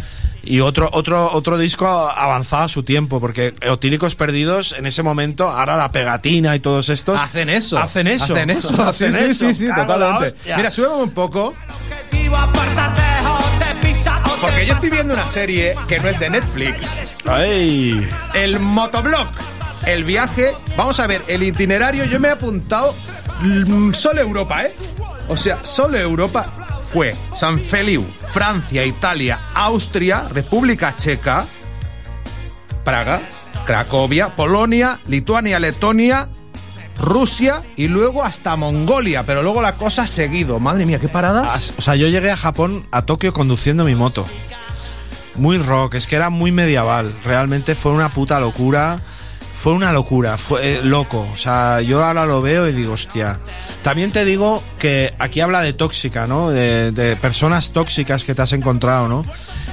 [0.42, 5.48] Y otro, otro, otro disco avanzado a su tiempo, porque Otílicos Perdidos en ese momento,
[5.50, 7.20] ahora la pegatina y todos estos.
[7.20, 7.76] Hacen eso.
[7.76, 8.34] Hacen eso.
[8.34, 8.82] Hacen eso.
[8.88, 9.48] Hacen sí, sí, eso.
[9.48, 10.34] sí, sí, la totalmente.
[10.56, 11.54] Mira, súbeme un poco.
[14.40, 17.16] Porque yo estoy viendo una serie que no es de Netflix.
[17.26, 18.08] ¡Ay!
[18.32, 19.28] El motoblog.
[19.86, 20.52] El viaje.
[20.76, 22.04] Vamos a ver, el itinerario.
[22.04, 22.94] Yo me he apuntado.
[23.42, 24.70] mm, Solo Europa, ¿eh?
[25.28, 26.46] O sea, solo Europa
[26.92, 31.46] fue San Feliu, Francia, Italia, Austria, República Checa,
[32.84, 33.20] Praga,
[33.66, 36.28] Cracovia, Polonia, Lituania, Letonia,
[36.98, 39.24] Rusia y luego hasta Mongolia.
[39.24, 40.58] Pero luego la cosa ha seguido.
[40.58, 41.54] Madre mía, qué paradas.
[41.54, 44.26] As- O sea, yo llegué a Japón, a Tokio, conduciendo mi moto.
[45.36, 47.10] Muy rock, es que era muy medieval.
[47.24, 48.98] Realmente fue una puta locura.
[49.60, 51.28] Fue una locura, fue eh, loco.
[51.34, 53.40] O sea, yo ahora lo veo y digo, hostia.
[53.82, 56.50] También te digo que aquí habla de tóxica, ¿no?
[56.50, 59.22] De, de personas tóxicas que te has encontrado, ¿no?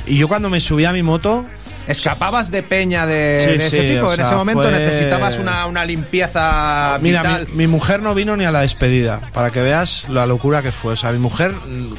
[0.06, 1.45] Y yo cuando me subí a mi moto,
[1.88, 4.10] ¿Escapabas de peña de, Sí, de ese sí, tipo?
[4.10, 7.47] en sea, ese momento fue- necesitabas una, una limpieza Mira, vital.
[7.47, 10.73] mi, mi mujer no vino ni a la despedida, para que veas la locura que
[10.73, 10.93] fue.
[10.93, 11.54] O sea, mi mujer,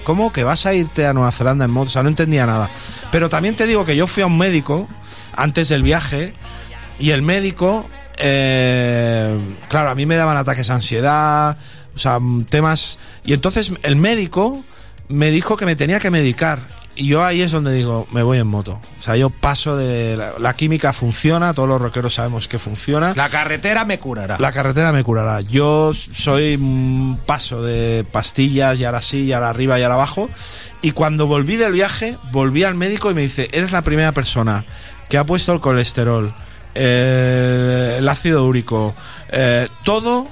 [0.04, 1.86] ¿cómo que vas a irte a Nueva Zelanda en moto?
[1.88, 2.68] O sea, no entendía nada.
[3.10, 4.86] Pero también te digo que yo fui a un médico
[5.34, 6.34] antes del viaje
[6.98, 7.86] y el médico,
[8.18, 11.56] eh, claro, a mí me daban ataques de ansiedad,
[11.94, 12.98] o sea, temas...
[13.24, 14.64] Y entonces el médico
[15.08, 16.60] me dijo que me tenía que medicar.
[16.96, 18.80] Y yo ahí es donde digo, me voy en moto.
[18.98, 20.16] O sea, yo paso de...
[20.16, 23.14] La, la química funciona, todos los rockeros sabemos que funciona.
[23.14, 24.36] La carretera me curará.
[24.40, 25.40] La carretera me curará.
[25.40, 30.28] Yo soy un paso de pastillas y ahora sí, y ahora arriba y ahora abajo.
[30.82, 34.64] Y cuando volví del viaje, volví al médico y me dice, eres la primera persona
[35.08, 36.34] que ha puesto el colesterol,
[36.80, 38.94] eh, el ácido úrico,
[39.30, 40.26] eh, todo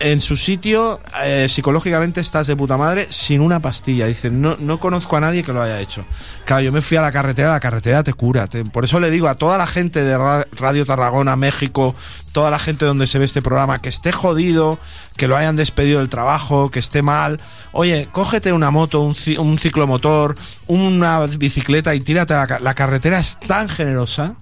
[0.00, 4.06] en su sitio, eh, psicológicamente estás de puta madre sin una pastilla.
[4.06, 6.04] Dice, no, no conozco a nadie que lo haya hecho.
[6.44, 8.46] Claro, yo me fui a la carretera, la carretera te cura.
[8.72, 11.96] por eso le digo a toda la gente de Ra- Radio Tarragona, México,
[12.30, 14.78] toda la gente donde se ve este programa, que esté jodido,
[15.16, 17.40] que lo hayan despedido del trabajo, que esté mal.
[17.72, 20.36] Oye, cógete una moto, un, un ciclomotor,
[20.68, 23.18] una bicicleta y tírate a la, la carretera.
[23.18, 24.34] Es tan generosa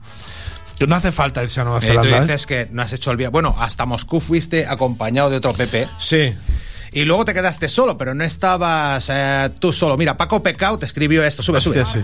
[0.78, 2.16] que no hace falta irse a Nueva Eh, tú Zelanda.
[2.18, 2.20] ¿eh?
[2.22, 3.30] dices que no has hecho el viaje.
[3.32, 5.88] Bueno, hasta Moscú fuiste acompañado de otro Pepe.
[5.98, 6.34] Sí.
[6.92, 9.96] Y luego te quedaste solo, pero no estabas eh, tú solo.
[9.96, 11.42] Mira, Paco Pecao te escribió esto.
[11.42, 11.84] Sube, sube.
[11.84, 12.00] Sí.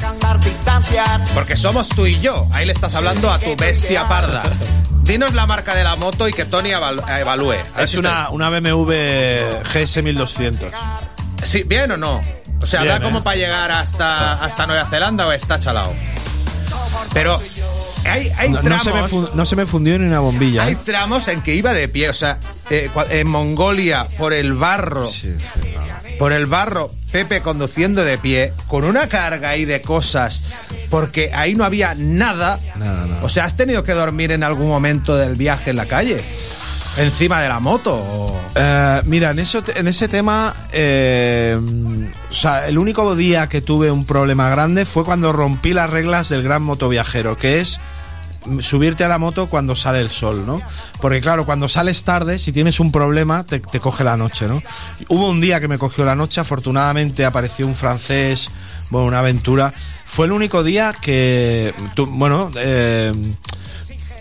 [1.35, 2.47] Porque somos tú y yo.
[2.53, 4.43] Ahí le estás hablando a tu bestia parda.
[5.05, 7.55] Dinos la marca de la moto y que Tony evalúe.
[7.79, 8.93] Es una, una BMW
[9.73, 10.67] GS 1200.
[10.73, 11.11] está-
[11.45, 12.21] Sí, ¿Bien o no?
[12.61, 15.93] O sea, Bien, ¿da como para llegar hasta, hasta Nueva Zelanda o está chalado?
[17.13, 17.41] Pero
[18.05, 18.85] hay, hay No, no tramos...
[18.85, 20.65] se me fun- no se me fundió ni una bombilla.
[20.65, 20.79] Hay ¿eh?
[20.85, 22.39] tramos en que iba de pie, o sea,
[22.71, 26.19] eh, en Mongolia, por el barro, Sí, sí, no.
[26.19, 30.43] por el barro, Pepe conduciendo de pie, con una carga ahí de cosas,
[30.89, 32.59] porque ahí no había nada.
[32.77, 33.21] Nada, nada.
[33.23, 36.23] O sea, ¿has tenido que dormir en algún momento del viaje en la calle?
[36.97, 38.39] ¿Encima de la moto?
[38.55, 41.59] Eh, mira, en, eso, en ese tema, eh,
[42.31, 46.29] o sea, el único día que tuve un problema grande fue cuando rompí las reglas
[46.29, 47.81] del gran motoviajero, que es
[48.61, 50.61] subirte a la moto cuando sale el sol, ¿no?
[51.01, 54.63] Porque claro, cuando sales tarde, si tienes un problema, te, coge la noche, ¿no?
[55.09, 58.51] Hubo un día que me cogió la noche, afortunadamente apareció un francés,
[58.91, 59.73] bueno, una aventura.
[60.05, 63.13] Fue el único día que, bueno, eh,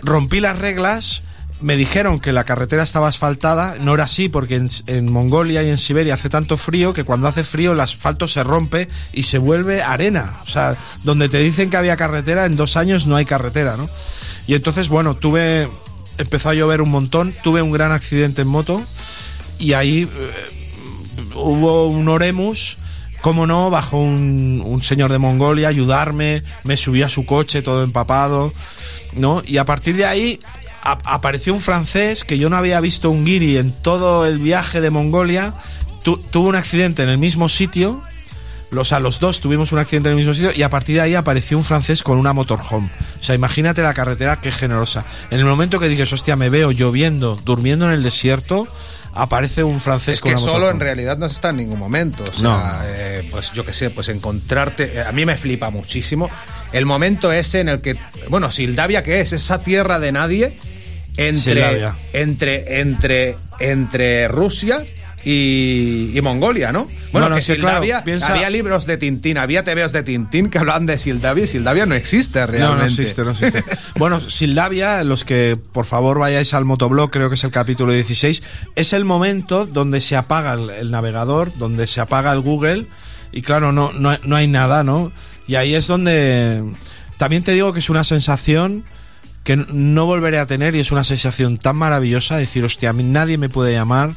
[0.02, 1.22] rompí las reglas.
[1.62, 5.78] Me dijeron que la carretera estaba asfaltada, no era así porque en, Mongolia y en
[5.78, 9.80] Siberia hace tanto frío que cuando hace frío el asfalto se rompe y se vuelve
[9.80, 10.40] arena.
[10.42, 13.88] O sea, donde te dicen que había carretera, en dos años no hay carretera, ¿no?
[14.48, 15.68] Y entonces, bueno, tuve,
[16.18, 18.82] empezó a llover un montón, tuve un gran accidente en moto
[19.58, 20.08] y ahí eh,
[21.36, 22.78] hubo un Oremus,
[23.20, 27.62] como no, bajó un, un señor de Mongolia a ayudarme, me subí a su coche
[27.62, 28.52] todo empapado,
[29.14, 29.44] ¿no?
[29.46, 30.40] Y a partir de ahí
[30.82, 34.80] a- apareció un francés que yo no había visto un guiri en todo el viaje
[34.80, 35.54] de Mongolia,
[36.02, 38.02] tu- tuvo un accidente en el mismo sitio,
[38.70, 41.02] los, a los dos tuvimos un accidente en el mismo sitio y a partir de
[41.02, 42.88] ahí apareció un francés con una motorhome.
[43.20, 45.04] O sea, imagínate la carretera, qué generosa.
[45.30, 48.66] En el momento que dices, hostia, me veo lloviendo, durmiendo en el desierto,
[49.14, 52.24] aparece un francés Es con que una solo en realidad no está en ningún momento.
[52.24, 52.62] O sea, No.
[52.86, 54.90] eh, pues yo qué sé, pues encontrarte.
[54.94, 56.30] eh, A mí me flipa muchísimo
[56.72, 57.98] el momento ese en el que.
[58.30, 59.34] Bueno, Sildavia, ¿qué es?
[59.34, 60.58] Esa tierra de nadie
[61.16, 61.88] entre.
[62.12, 64.84] Entre, entre, entre Rusia.
[65.24, 66.88] Y, y Mongolia, ¿no?
[67.12, 70.02] Bueno, No, no, que sí, claro, Sildavia, piensa- había libros de Tintín, había TVOs de
[70.02, 72.76] Tintín que hablaban de Sildavia y Sildavia no existe No, realmente.
[72.78, 73.62] no existe, no existe.
[73.94, 78.42] bueno, Sildavia, los que por favor vayáis al motoblog, creo que es el capítulo 16,
[78.74, 82.86] es el momento donde se apaga el, el navegador, donde se apaga el Google
[83.30, 85.12] y claro, no, no, no hay nada, ¿no?
[85.46, 86.64] Y ahí es donde...
[87.16, 88.82] También te digo que es una sensación
[89.44, 93.02] que no volveré a tener y es una sensación tan maravillosa decir, hostia, a mí
[93.02, 94.14] nadie me puede llamar,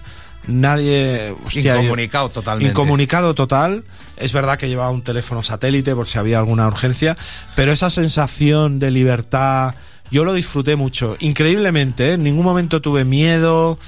[0.47, 1.35] nadie...
[1.45, 2.71] Hostia, Incomunicado totalmente.
[2.71, 3.83] Incomunicado total.
[4.17, 7.17] Es verdad que llevaba un teléfono satélite por si había alguna urgencia,
[7.55, 9.75] pero esa sensación de libertad,
[10.11, 12.09] yo lo disfruté mucho, increíblemente.
[12.09, 12.13] ¿eh?
[12.13, 13.79] En ningún momento tuve miedo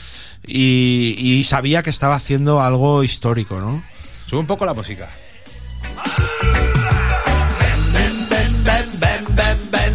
[0.46, 3.84] y, y sabía que estaba haciendo algo histórico, ¿no?
[4.26, 5.10] Sube un poco la música.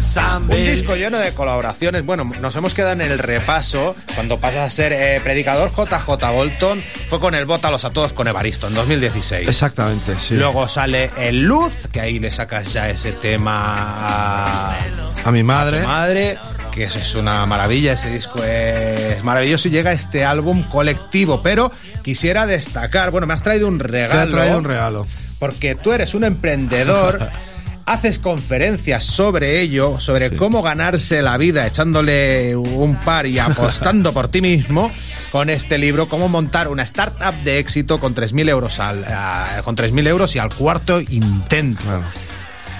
[0.05, 2.05] Un disco lleno de colaboraciones.
[2.05, 3.95] Bueno, nos hemos quedado en el repaso.
[4.15, 8.27] Cuando pasas a ser eh, predicador, JJ Bolton fue con el Bótalos a todos con
[8.27, 9.47] Evaristo en 2016.
[9.47, 10.35] Exactamente, sí.
[10.35, 14.75] Luego sale el Luz, que ahí le sacas ya ese tema a,
[15.23, 15.79] a mi madre.
[15.79, 16.37] a tu madre,
[16.73, 17.93] que eso es una maravilla.
[17.93, 21.41] Ese disco es maravilloso y llega este álbum colectivo.
[21.41, 21.71] Pero
[22.03, 24.21] quisiera destacar, bueno, me has traído un Te regalo.
[24.21, 25.07] ha traído un regalo.
[25.39, 27.29] Porque tú eres un emprendedor.
[27.85, 30.35] Haces conferencias sobre ello, sobre Sí.
[30.37, 34.89] cómo ganarse la vida echándole un par y apostando por ti mismo
[35.33, 39.75] con este libro, cómo montar una startup de éxito con 3.000 euros, al, a- con
[39.75, 41.83] 3.000 euros y al cuarto intento.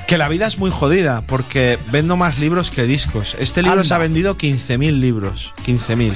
[0.08, 3.36] Que la vida es muy jodida porque vendo más libros que discos.
[3.40, 3.88] Este libro Anda.
[3.88, 5.54] se ha vendido 15.000 libros.
[5.66, 6.14] 15.000.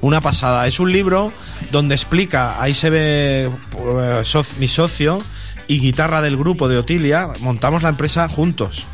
[0.00, 0.66] Una pasada.
[0.66, 1.32] Es un libro
[1.72, 3.50] donde explica, ahí se ve eh,
[4.22, 5.22] soc- mi socio
[5.68, 8.86] y guitarra del grupo de Otilia, montamos la empresa juntos.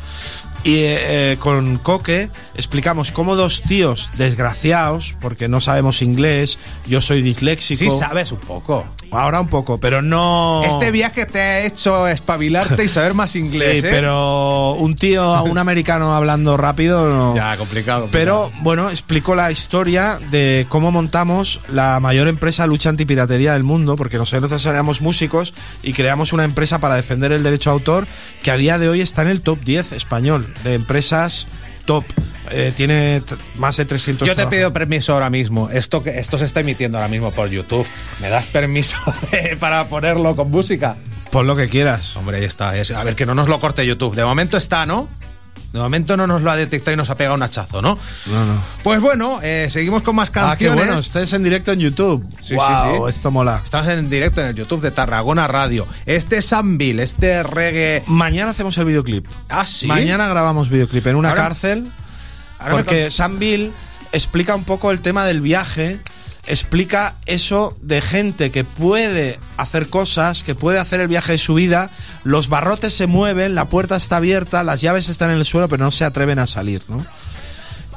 [0.63, 7.01] Y eh, eh, con Coque explicamos cómo dos tíos desgraciados, porque no sabemos inglés, yo
[7.01, 7.79] soy disléxico.
[7.79, 8.85] Sí sabes un poco.
[9.11, 10.63] Ahora un poco, pero no...
[10.65, 13.89] Este viaje te ha hecho espabilarte y saber más inglés, Sí, ¿eh?
[13.91, 17.35] pero un tío, un americano hablando rápido, no.
[17.41, 18.07] Ya, complicado.
[18.11, 23.95] Pero bueno, explico la historia de cómo montamos la mayor empresa lucha antipiratería del mundo,
[23.95, 28.07] porque nosotros éramos músicos y creamos una empresa para defender el derecho a autor
[28.43, 31.47] que a día de hoy está en el top 10 español de empresas
[31.85, 32.05] top.
[32.53, 33.23] Eh, tiene
[33.57, 35.69] más de 300 Yo te pido permiso ahora mismo.
[35.69, 37.87] Esto esto se está emitiendo ahora mismo por YouTube.
[38.19, 38.97] ¿Me das permiso
[39.31, 40.97] de- para ponerlo con música?
[41.31, 42.15] Pon lo que quieras.
[42.17, 42.75] Hombre, ahí está.
[42.77, 44.15] Es- A ver, que no nos lo corte YouTube.
[44.15, 45.07] De momento está, ¿no?
[45.71, 47.97] De momento no nos lo ha detectado y nos ha pegado un hachazo, ¿no?
[48.25, 48.61] No, no.
[48.83, 50.75] Pues bueno, eh, seguimos con más Ah, qué canciones.
[50.75, 52.27] bueno, estés en directo en YouTube.
[52.41, 53.09] Sí, Guau, sí, sí.
[53.17, 53.61] esto mola.
[53.63, 55.87] Estamos en directo en el YouTube de Tarragona Radio.
[56.05, 58.03] Este Sambil, este reggae.
[58.07, 59.25] Mañana hacemos el videoclip.
[59.47, 59.87] Ah, sí.
[59.87, 61.87] Mañana grabamos videoclip en una Ahora- cárcel.
[62.61, 63.71] Ahora porque con- Sam Bill
[64.11, 65.99] explica un poco el tema del viaje.
[66.47, 71.53] Explica eso de gente que puede hacer cosas, que puede hacer el viaje de su
[71.53, 71.91] vida.
[72.23, 75.83] Los barrotes se mueven, la puerta está abierta, las llaves están en el suelo, pero
[75.83, 77.05] no se atreven a salir, ¿no?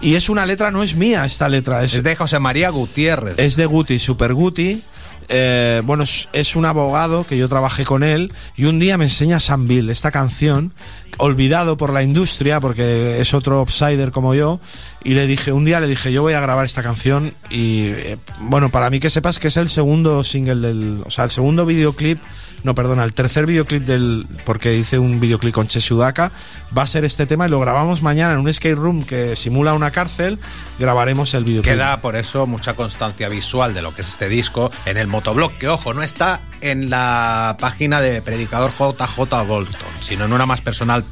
[0.03, 3.39] Y es una letra, no es mía esta letra, es, Es de José María Gutiérrez.
[3.39, 4.83] es de Guti, Super Guti.
[5.29, 9.05] Eh, bueno, es, es un abogado que yo trabajé con él y un día me
[9.05, 10.75] enseña Sam Bill esta canción,
[11.19, 14.61] olvidado por la industria porque es otro outsider como yo,
[15.03, 18.19] y le dije, un día le dije, yo voy a grabar esta canción y eh,
[18.41, 21.67] bueno, para mí que sepas que es el segundo single del, o sea, el segundo
[21.67, 22.19] videoclip,
[22.63, 26.33] no, perdona, el tercer videoclip del, porque hice un videoclip con Che Sudaka,
[26.77, 29.75] va a ser este tema y lo grabamos mañana en un skate room que simula
[29.75, 30.39] una cárcel,
[30.79, 31.75] grabaremos el videoclip.
[31.75, 35.53] Queda por eso mucha constancia visual de lo que es este disco en el motoblog,
[35.59, 40.63] que ojo, no está en la página de Predicador JJ Bolton, sino en una más
[40.63, 41.04] personal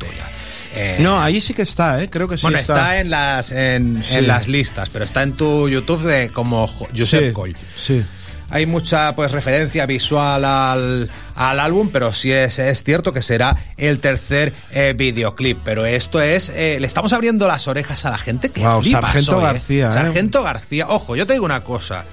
[0.75, 2.09] Eh, No, ahí sí que está, ¿eh?
[2.09, 4.17] Creo que sí bueno, está, en, las, en, Sí.
[4.17, 7.57] en las listas, pero está en tu YouTube de como Jo- Josep sí, Coll.
[7.75, 8.03] Sí.
[8.49, 13.57] Hay mucha pues referencia visual al, al álbum, pero sí es, es cierto que será
[13.79, 15.59] el tercer eh, videoclip.
[15.65, 16.51] Pero esto es.
[16.55, 19.41] eh, le estamos abriendo las orejas a la gente que flipas Sargento.
[19.41, 19.91] García.
[19.91, 20.87] Sargento García.
[20.91, 22.05] Ojo, yo te digo una cosa.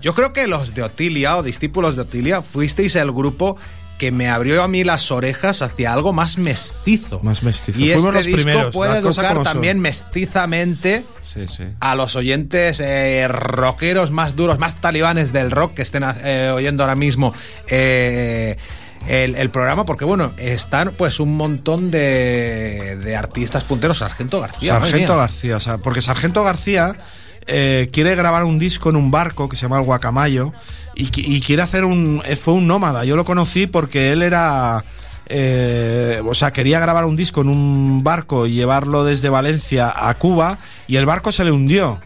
[0.00, 3.56] Yo creo que los de Otilia o discípulos de Otilia fuisteis el grupo
[3.98, 7.20] que me abrió a mí las orejas hacia algo más mestizo.
[7.22, 7.78] Más mestizo.
[7.80, 9.44] Y Fuimos este los disco primeros, puede educar son.
[9.44, 11.64] también mestizamente Sí, sí.
[11.80, 16.82] a los oyentes eh, rockeros más duros, más talibanes del rock que estén eh, oyendo
[16.82, 17.34] ahora mismo
[17.68, 18.56] eh,
[19.06, 23.98] el, el programa, porque bueno, están pues un montón de, de artistas punteros.
[23.98, 24.78] Sargento García.
[24.80, 25.16] Sargento.
[25.16, 26.96] García, o sea, porque Sargento García
[27.46, 30.52] eh, quiere grabar un disco en un barco que se llama el Guacamayo
[30.94, 32.22] y, y quiere hacer un.
[32.26, 33.04] eh, Fue un nómada.
[33.04, 34.84] Yo lo conocí porque él era.
[35.28, 40.14] eh, o sea, quería grabar un disco en un barco y llevarlo desde Valencia a
[40.14, 41.98] Cuba y el barco se le hundió.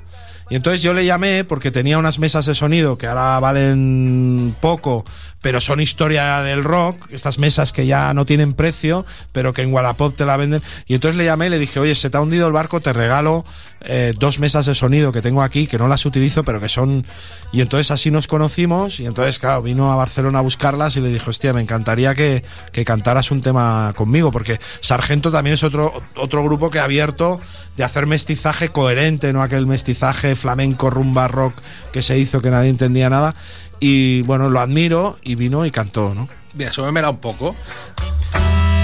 [0.51, 5.05] Y entonces yo le llamé porque tenía unas mesas de sonido que ahora valen poco,
[5.41, 9.73] pero son historia del rock, estas mesas que ya no tienen precio, pero que en
[9.73, 10.61] Wallapop te la venden.
[10.87, 12.93] Y entonces le llamé y le dije, oye, se te ha hundido el barco, te
[12.93, 13.45] regalo
[13.83, 17.05] eh, dos mesas de sonido que tengo aquí, que no las utilizo, pero que son...
[17.53, 21.11] Y entonces así nos conocimos y entonces, claro, vino a Barcelona a buscarlas y le
[21.11, 25.93] dije, hostia, me encantaría que, que cantaras un tema conmigo, porque Sargento también es otro,
[26.17, 27.41] otro grupo que ha abierto
[27.77, 31.55] de hacer mestizaje coherente, no aquel mestizaje flamenco, rumba, rock
[31.93, 33.35] que se hizo que nadie entendía nada.
[33.79, 36.29] Y bueno, lo admiro y vino y cantó, ¿no?
[36.55, 37.55] Mira, súbemela un poco.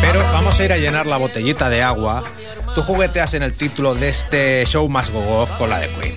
[0.00, 2.22] Pero vamos a ir a llenar la botellita de agua.
[2.74, 6.14] Tú jugueteas en el título de este show más go off con la de Queen.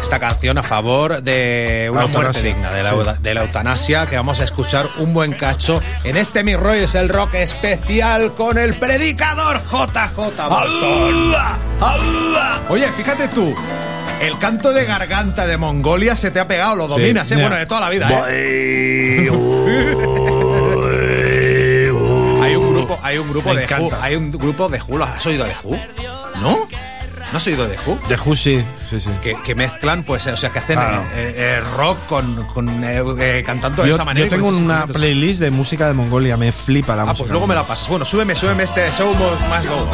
[0.00, 3.22] esta canción a favor de una muerte digna, de la, sí.
[3.22, 6.94] de la eutanasia, que vamos a escuchar un buen cacho en este Mi Rollo es
[6.94, 11.36] el Rock especial con el predicador JJ Bolton.
[12.68, 13.54] Oye, fíjate tú,
[14.20, 17.36] el canto de garganta de Mongolia se te ha pegado, lo dominas, ¿eh?
[17.36, 17.40] ya.
[17.42, 19.28] Bueno, de toda la vida, ¿eh?
[22.42, 25.04] Hay un grupo, hay un grupo Me de Who, hay un grupo de Who, ¿lo
[25.04, 25.76] has oído de Who?
[26.40, 26.66] ¿No?
[27.32, 27.98] ¿No has oído de Who?
[28.08, 29.10] De Who sí, sí, sí.
[29.22, 31.02] Que, que mezclan, pues, eh, o sea, que hacen Claro.
[31.14, 34.26] eh, eh, rock con, con eh, eh, cantando de esa manera.
[34.26, 37.22] yo tengo una playlist de música de Mongolia, me flipa la Ah, música.
[37.24, 37.88] pues luego me la pasas.
[37.88, 39.88] Bueno, súbeme, súbeme este show must más go.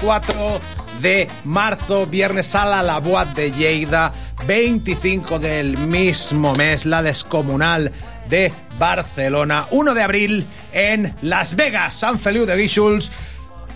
[0.00, 0.60] 24
[1.02, 4.12] de marzo, viernes sala la Boat de Lleida.
[4.46, 7.92] 25 del mismo mes, la descomunal
[8.30, 9.66] de Barcelona.
[9.70, 13.12] 1 de abril en Las Vegas, San Feliu de Guíxols.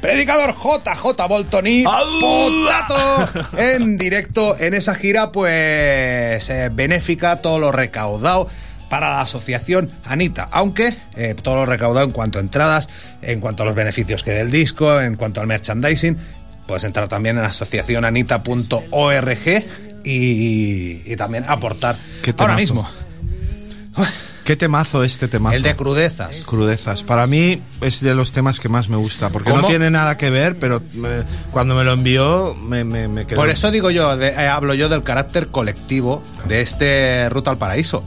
[0.00, 7.70] Predicador JJ Bolton y Potato en directo en esa gira, pues eh, benéfica, todo lo
[7.70, 8.48] recaudado
[8.88, 10.48] para la asociación Anita.
[10.52, 12.88] Aunque eh, todo lo recaudado en cuanto a entradas,
[13.22, 16.16] en cuanto a los beneficios que del disco, en cuanto al merchandising,
[16.66, 19.64] puedes entrar también en asociacionanita.org
[20.04, 21.96] y, y también aportar
[22.38, 22.88] ahora mismo.
[24.44, 25.56] Qué temazo este temazo.
[25.56, 26.42] El de crudezas.
[26.44, 27.02] Crudezas.
[27.02, 29.62] Para mí es de los temas que más me gusta, porque ¿Cómo?
[29.62, 33.40] no tiene nada que ver, pero me- cuando me lo envió me, me, me quedó.
[33.40, 37.56] Por eso digo yo, de- eh, hablo yo del carácter colectivo de este Ruta al
[37.56, 38.04] Paraíso.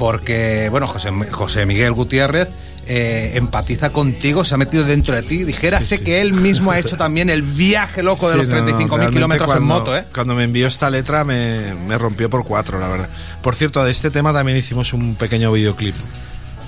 [0.00, 2.48] Porque, bueno, José, José Miguel Gutiérrez
[2.86, 5.44] eh, empatiza contigo, se ha metido dentro de ti.
[5.44, 8.62] Dijérase que él mismo ha hecho también el viaje loco de Sí, los no, no,
[8.62, 10.04] 35.000 realmente kilómetros en moto, ¿eh?
[10.14, 13.10] Cuando me envió esta letra me, me rompió por cuatro, la verdad.
[13.42, 15.94] Por cierto, de este tema también hicimos un pequeño videoclip.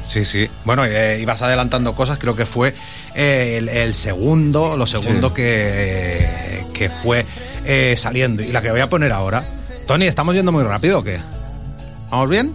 [0.04, 0.50] Sí, sí.
[0.66, 2.74] Bueno, eh, ibas adelantando cosas, creo que fue
[3.14, 5.36] eh, el, el segundo, lo segundo Sí.
[5.36, 7.24] que, que fue
[7.64, 8.42] eh, saliendo.
[8.42, 9.42] Y la que voy a poner ahora.
[9.86, 11.18] Tony, ¿estamos yendo muy rápido o qué?
[12.10, 12.52] ¿Vamos bien?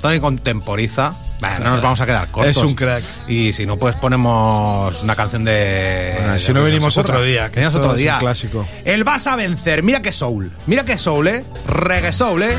[0.00, 1.12] Tony contemporiza.
[1.40, 2.56] Bueno, no nos vamos a quedar cortos.
[2.56, 3.04] Es un crack.
[3.28, 6.14] Y si no, pues ponemos una canción de.
[6.16, 8.18] Bueno, de si no que venimos otro día, que otro es un día.
[8.18, 8.66] clásico.
[8.84, 9.82] El vas a vencer.
[9.82, 10.50] Mira qué soul.
[10.66, 11.44] Mira qué soul, ¿eh?
[11.66, 12.56] Reggae soul, ¿eh?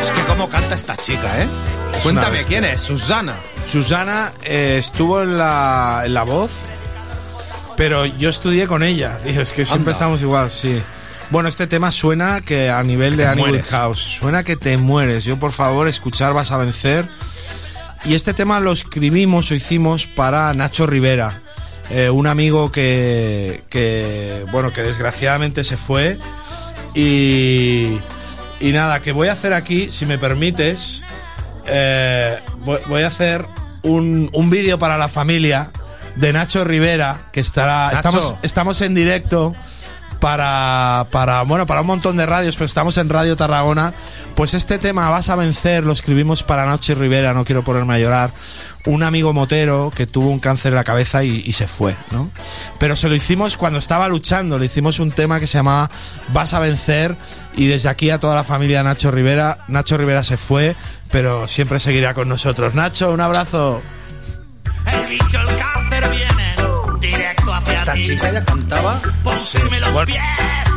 [0.00, 1.48] Es que cómo canta esta chica, ¿eh?
[1.96, 3.34] Es Cuéntame quién es, Susana.
[3.66, 6.50] Susana eh, estuvo en la, en la voz,
[7.76, 9.18] pero yo estudié con ella.
[9.24, 10.82] Tío, es que siempre estamos igual, sí.
[11.34, 13.68] Bueno, este tema suena que a nivel de Animal mueres.
[13.70, 15.24] House, suena que te mueres.
[15.24, 17.08] Yo, por favor, escuchar vas a vencer.
[18.04, 21.40] Y este tema lo escribimos o hicimos para Nacho Rivera,
[21.90, 26.18] eh, un amigo que, que, bueno, que desgraciadamente se fue.
[26.94, 27.98] Y,
[28.60, 31.02] y nada, que voy a hacer aquí, si me permites,
[31.66, 33.44] eh, voy, voy a hacer
[33.82, 35.72] un, un vídeo para la familia
[36.14, 37.86] de Nacho Rivera, que estará.
[37.86, 37.96] Nacho.
[37.96, 39.52] Estamos, estamos en directo
[40.24, 43.92] para, para, bueno, para un montón de radios, pero estamos en Radio Tarragona.
[44.34, 47.98] Pues este tema, Vas a vencer, lo escribimos para Nacho Rivera, no quiero ponerme a
[47.98, 48.30] llorar.
[48.86, 52.30] Un amigo motero que tuvo un cáncer en la cabeza y, se fue, ¿no?
[52.78, 55.90] Pero se lo hicimos cuando estaba luchando, le hicimos un tema que se llamaba
[56.32, 57.16] Vas a vencer
[57.54, 60.74] y desde aquí a toda la familia Nacho Rivera, Nacho Rivera se fue,
[61.10, 62.72] pero siempre seguirá con nosotros.
[62.72, 63.82] Nacho, un abrazo.
[64.86, 65.56] El bicho, el
[67.84, 68.98] Esta chica ya cantaba.
[69.22, 70.18] Pon firme los pies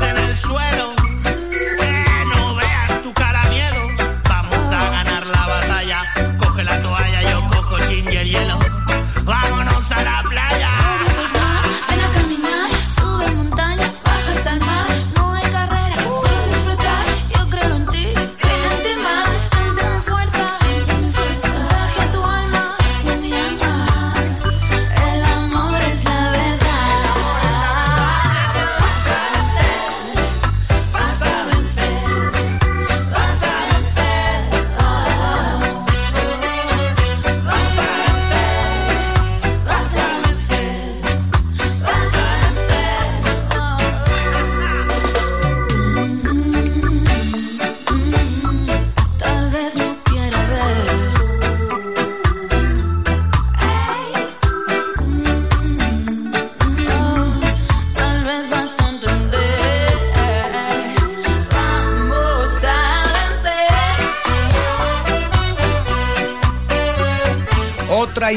[0.01, 0.96] en el suelo.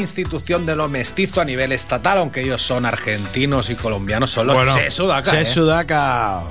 [0.01, 4.55] Institución de lo mestizo a nivel estatal, aunque ellos son argentinos y colombianos, son los
[4.55, 5.31] Bueno, Che Sudaca.
[5.31, 5.45] Che ¿eh?
[5.45, 6.41] Sudaca.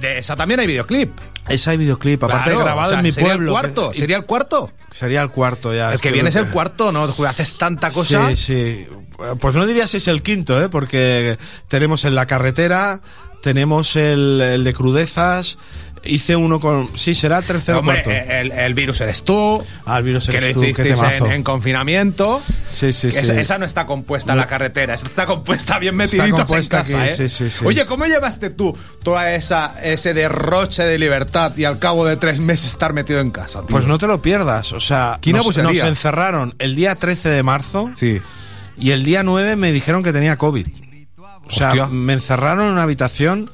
[0.00, 1.12] De esa también hay videoclip.
[1.48, 3.46] Esa hay videoclip, aparte Claro, grabado o sea, en mi sería pueblo.
[3.46, 4.70] El cuarto, que- ¿Sería el cuarto?
[4.90, 5.88] Sería el cuarto ya.
[5.88, 7.04] El es que viene es el cuarto, ¿no?
[7.26, 8.28] Haces tanta cosa.
[8.30, 8.86] Sí, sí.
[9.40, 10.68] Pues no diría si es el quinto, ¿eh?
[10.68, 11.38] Porque
[11.68, 13.00] tenemos en la carretera,
[13.42, 15.58] tenemos el, el de crudezas,
[16.04, 16.88] hice uno con...
[16.96, 18.10] Sí, será tercero Hombre, cuarto.
[18.32, 19.62] el, el virus eres tú.
[19.84, 21.26] Ah, el virus que eres lo tú, qué hicisteis temazo.
[21.26, 22.42] en, en confinamiento.
[22.68, 23.18] Sí, sí, sí.
[23.18, 27.02] Esa, esa no está compuesta en la carretera, esa está compuesta bien compuesta en casa,
[27.02, 27.14] aquí, ¿eh?
[27.16, 27.64] sí, sí, sí.
[27.66, 32.40] Oye, ¿cómo llevaste tú toda esa ese derroche de libertad y al cabo de tres
[32.40, 33.60] meses estar metido en casa?
[33.60, 33.68] tío?
[33.68, 37.90] Pues no te lo pierdas, o sea, nos, nos encerraron el día 13 de marzo
[37.96, 38.20] Sí.
[38.78, 40.66] y el día 9 me dijeron que tenía COVID.
[41.46, 41.86] O sea, Hostia.
[41.88, 43.50] me encerraron en una habitación,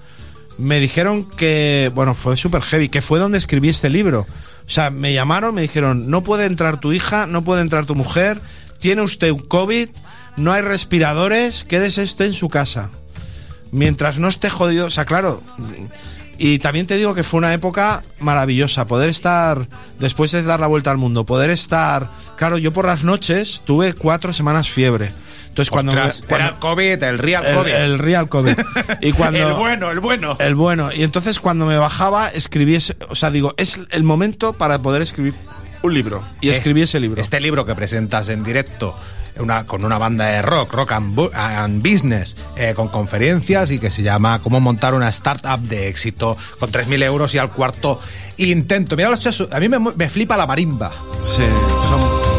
[0.58, 4.26] me dijeron que, bueno, fue súper heavy, que fue donde escribí este libro.
[4.66, 7.94] O sea, me llamaron, me dijeron, no puede entrar tu hija, no puede entrar tu
[7.94, 8.40] mujer,
[8.80, 9.88] tiene usted COVID,
[10.36, 12.90] no hay respiradores, quédese usted en su casa.
[13.70, 15.42] Mientras no esté jodido, o sea, claro.
[16.38, 19.66] Y también te digo que fue una época maravillosa, poder estar,
[19.98, 23.92] después de dar la vuelta al mundo, poder estar, claro, yo por las noches tuve
[23.94, 25.12] cuatro semanas fiebre.
[25.56, 27.70] Entonces cuando, Ostras, cuando- era el COVID, el real COVID.
[27.72, 28.54] el real COVID.
[29.00, 30.36] Y cuando, El bueno, el bueno.
[30.38, 30.90] el bueno.
[30.92, 35.00] Y entonces cuando me bajaba, escribí ese, o sea, digo, es el momento para poder
[35.00, 35.32] escribir
[35.80, 36.22] un libro.
[36.42, 37.22] Y Es- escribí ese libro.
[37.22, 38.94] Este libro que presentas en directo
[39.38, 43.90] una, con una banda de rock, rock and, and business, eh, con conferencias y que
[43.90, 47.98] se llama Cómo montar una startup de éxito con 3.000 euros y al cuarto
[48.36, 48.94] intento.
[48.94, 50.92] Mira los chesos, a mí me, me flipa la marimba.
[51.22, 51.42] Sí,
[51.88, 52.35] son-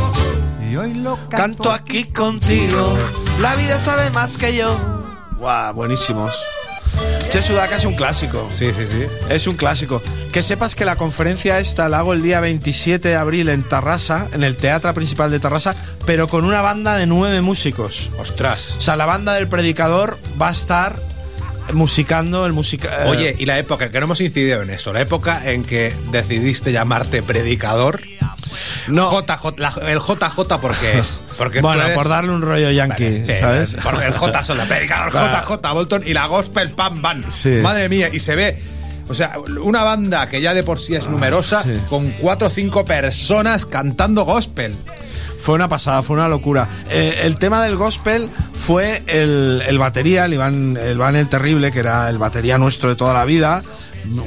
[1.30, 2.98] Canto aquí contigo,
[3.42, 4.78] la vida sabe más que yo.
[5.38, 6.34] Guau, buenísimos.
[7.32, 8.48] Che Sudaca es un clásico.
[8.54, 9.06] Sí, sí, sí.
[9.30, 10.02] Es un clásico.
[10.32, 14.28] Que sepas que la conferencia esta la hago el día 27 de abril en Tarrasa,
[14.34, 18.12] en el Teatro Principal de Tarrasa, pero con una banda de nueve músicos.
[18.18, 18.76] Ostras.
[18.78, 20.96] O sea, la banda del Predicador va a estar
[21.74, 23.06] musicando el música.
[23.06, 25.94] eh, Oye, y la época, que no hemos incidido en eso, la época en que
[26.12, 28.02] decidiste llamarte predicador.
[28.88, 29.10] No.
[29.12, 31.22] JJ, la- el JJ, ¿por qué es?
[31.38, 33.76] Porque tú bueno, eres- por darle un rollo yankee, sí, ¿sabes?
[33.84, 35.46] Porque el J son la predicador Claro.
[35.58, 37.26] JJ Bolton y la gospel Pam Van.
[37.32, 37.50] Sí.
[37.62, 38.62] Madre mía, y se ve
[39.10, 41.80] O sea, una banda que ya de por sí es numerosa, sí.
[41.90, 44.76] con cuatro o cinco personas cantando gospel.
[45.42, 46.68] Fue una pasada, fue una locura.
[46.90, 51.72] Eh, el tema del gospel fue el, el batería, el Iván, el Iván el Terrible,
[51.72, 53.64] que era el batería nuestro de toda la vida,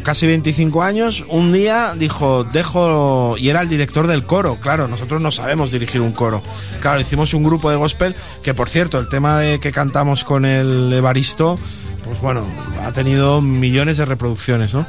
[0.02, 5.20] casi 25 años, un día dijo, dejo, y era el director del coro, claro, nosotros
[5.20, 6.42] no sabemos dirigir un coro.
[6.80, 10.44] Claro, hicimos un grupo de gospel, que por cierto, el tema de que cantamos con
[10.44, 11.58] el Evaristo,
[12.04, 12.44] pues bueno,
[12.84, 14.86] ha tenido millones de reproducciones, ¿no?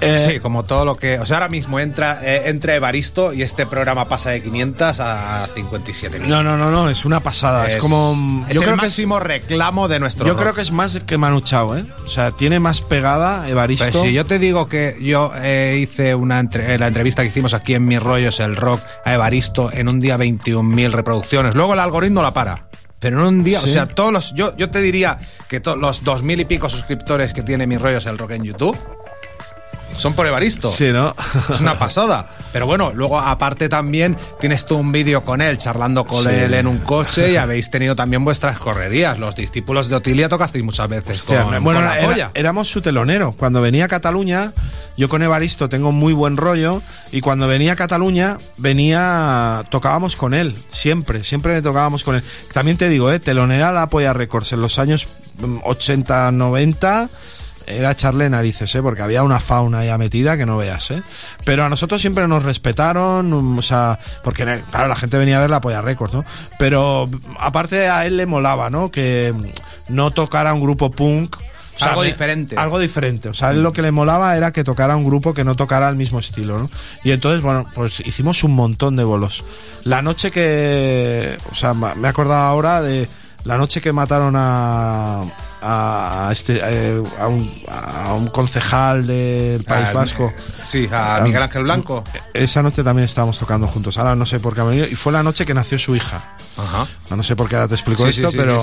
[0.00, 1.18] Eh, sí, como todo lo que.
[1.18, 5.48] O sea, ahora mismo entra, eh, entra Evaristo y este programa pasa de 500 a
[5.54, 6.28] 57 mil.
[6.28, 7.68] No, no, no, no, es una pasada.
[7.68, 8.46] Es, como.
[8.48, 10.24] Es el máximo reclamo de nuestro.
[10.26, 10.40] Yo rock.
[10.42, 11.84] creo que es más que Manu Chao, ¿eh?
[12.04, 13.86] O sea, tiene más pegada Evaristo.
[13.90, 17.54] Pues si yo te digo que yo eh, hice una entre- la entrevista que hicimos
[17.54, 21.54] aquí en Mis Rollos, el rock, a Evaristo, en un día 21.000 reproducciones.
[21.54, 22.66] Luego el algoritmo la para.
[23.00, 23.70] Pero en un día, Sí.
[23.70, 24.34] o sea, todos los.
[24.34, 25.18] Yo, yo te diría
[25.48, 28.76] que to- los 2.000 y pico suscriptores que tiene Mis Rollos, el rock en YouTube.
[29.98, 30.70] Son por Evaristo.
[30.70, 31.14] Sí, ¿no?
[31.50, 32.30] Es una pasada.
[32.52, 36.30] Pero bueno, luego aparte también tienes tú un vídeo con él, charlando con Sí.
[36.30, 39.18] él en un coche y habéis tenido también vuestras correrías.
[39.18, 42.30] Los discípulos de Otilia tocasteis muchas veces Hostia, con, bueno, con la era- polla.
[42.34, 43.32] éramos su telonero.
[43.36, 44.52] Cuando venía a Cataluña,
[44.96, 46.80] yo con Evaristo tengo muy buen rollo.
[47.12, 49.64] Y cuando venía a Cataluña, venía.
[49.70, 50.54] Tocábamos con él.
[50.70, 52.22] Siempre, siempre me tocábamos con él.
[52.52, 53.18] También te digo, ¿eh?
[53.20, 55.08] Telonera la Polla Records en los años
[55.40, 57.08] mm, 80, 90.
[57.68, 58.82] Era echarle narices, ¿eh?
[58.82, 60.90] porque había una fauna ya metida que no veas.
[60.90, 61.02] ¿eh?
[61.44, 65.40] Pero a nosotros siempre nos respetaron, mm, o sea, porque claro, la gente venía a
[65.40, 66.24] ver la Polla Records, ¿no?
[66.58, 67.08] Pero
[67.38, 68.90] aparte a él le molaba, ¿no?
[68.90, 71.36] Que mm, no tocara un grupo punk.
[71.36, 72.56] o sea, Algo diferente.
[72.56, 73.28] Algo diferente.
[73.28, 75.88] O sea, él lo que le molaba era que tocara un grupo que no tocara
[75.88, 76.70] el mismo estilo, ¿no?
[77.04, 79.44] Y entonces, bueno, pues hicimos un montón de bolos.
[79.84, 81.36] La noche que.
[81.50, 83.08] O sea, me he acordado ahora de
[83.44, 85.22] la noche que mataron a.
[85.60, 90.28] A, este, eh, a, un, a un concejal del País Ah, Vasco.
[90.28, 92.04] eh, Sí, a Miguel Ángel Blanco.
[92.34, 93.98] Esa noche también estábamos tocando juntos.
[93.98, 94.86] Ahora no sé por qué ha venido.
[94.86, 96.22] Y fue la noche que nació su hija.
[96.56, 96.86] Ajá.
[97.14, 98.62] No sé por qué ahora te explico Sí, esto, sí, sí, pero.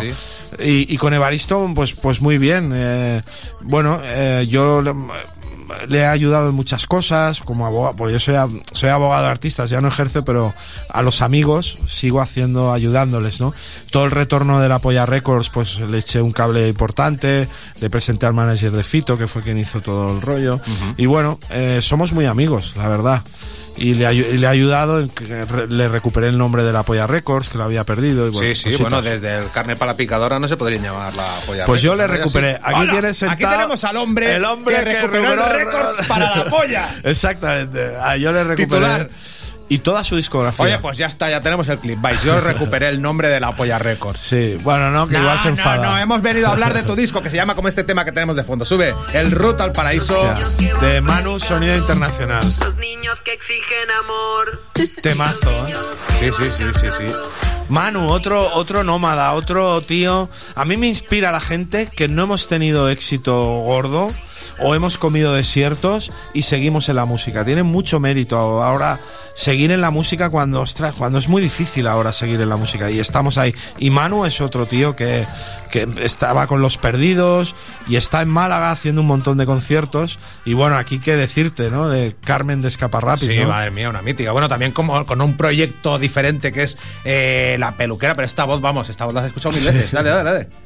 [0.59, 2.71] y con Evaristo, pues, pues muy bien.
[2.73, 3.21] Eh,
[3.61, 4.81] bueno, eh, yo
[5.87, 8.35] le, he ayudado en muchas cosas, como abogado, porque yo soy,
[8.71, 10.53] soy abogado de artistas, ya no ejerzo, pero
[10.89, 13.53] a los amigos sigo haciendo, ayudándoles, ¿no?
[13.91, 17.47] Todo el retorno de la Polla Records, pues le eché un cable importante,
[17.79, 20.59] le presenté al manager de Fito, que fue quien hizo todo el rollo.
[20.97, 23.21] Y bueno, eh, somos muy amigos, la verdad.
[23.77, 26.71] Y le, ayu- y le he ayudado, en que re- le recuperé el nombre de
[26.71, 28.27] la Polla Records, que lo había perdido.
[28.27, 28.79] Y bueno, sí, sí, cositas.
[28.79, 31.65] bueno, desde el carne para la picadora no se podría llamar la polla.
[31.65, 32.57] Pues yo le recuperé.
[32.63, 35.53] Aquí Hola, tienes Aquí sentado tenemos al hombre, el hombre que, que recuperó el recuperó-
[35.57, 36.95] récords para la polla.
[37.03, 37.95] Exactamente.
[38.01, 38.65] Ah, yo le recuperé.
[38.65, 39.09] Titular.
[39.67, 40.63] Y toda su discografía.
[40.65, 41.99] Oye, pues ya está, ya tenemos el clip.
[41.99, 44.19] Vais, yo recuperé el nombre de la polla Records.
[44.19, 45.77] Sí, bueno, no, que igual se enfada.
[45.77, 48.05] No, no, hemos venido a hablar de tu disco que se llama como este tema
[48.05, 48.65] que tenemos de fondo.
[48.65, 50.15] Sube, El Ruta al Paraíso.
[50.81, 52.43] De Manu, Sonido Internacional.
[52.79, 54.61] niños que exigen amor.
[55.01, 55.75] Temazo, ¿eh?
[56.19, 57.05] Sí, sí, sí, sí, sí.
[57.69, 60.29] Manu, otro, otro nómada, otro tío.
[60.55, 64.11] A mí me inspira la gente que no hemos tenido éxito gordo
[64.59, 67.45] o hemos comido desiertos y seguimos en la música.
[67.45, 68.99] Tiene mucho mérito ahora
[69.35, 72.89] seguir en la música cuando, ostras, cuando es muy difícil ahora seguir en la música
[72.89, 73.53] y estamos ahí.
[73.77, 75.27] Y Manu es otro tío que,
[75.71, 77.55] que estaba con los perdidos
[77.87, 80.19] y está en Málaga haciendo un montón de conciertos.
[80.45, 81.89] Y bueno, aquí qué decirte, ¿no?
[81.89, 83.31] De Carmen de Escaparrápido.
[83.31, 83.49] Sí, ¿no?
[83.49, 84.31] madre mía, una mítica.
[84.31, 88.61] Bueno, también como con un proyecto diferente que es eh, La Peluquera, pero esta voz,
[88.61, 89.91] vamos, esta voz la has escuchado mil veces.
[89.95, 90.64] Dale, dale, dale.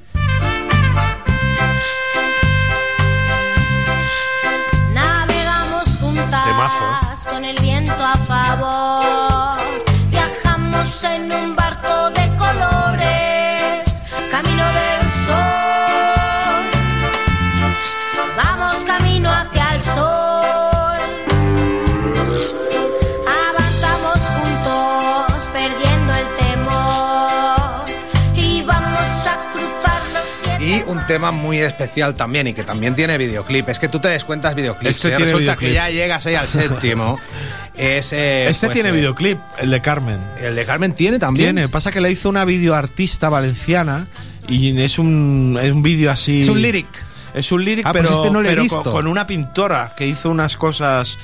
[31.09, 33.67] Tema muy especial también y que también tiene videoclip.
[33.67, 34.95] Es que tú te descuentas videoclips.
[34.95, 35.11] Este ¿eh?
[35.11, 35.67] tiene Resulta videoclip.
[35.69, 37.19] que ya llegas ahí al séptimo.
[37.75, 40.21] es, eh, Este pues, tiene eh, videoclip, el de Carmen.
[40.39, 41.55] El de Carmen tiene también.
[41.55, 44.07] Tiene, pasa que le hizo una videoartista valenciana
[44.47, 46.41] y es un, es un vídeo así.
[46.41, 46.87] Es un lyric.
[47.33, 48.83] Es un lyric, Ah, pues pero, este no lo he pero visto.
[48.83, 51.17] Con, con una pintora que hizo unas cosas.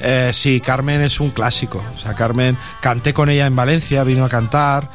[0.00, 1.82] Eh, sí, Carmen es un clásico.
[1.94, 4.88] O sea, Carmen, canté con ella en Valencia, vino a cantar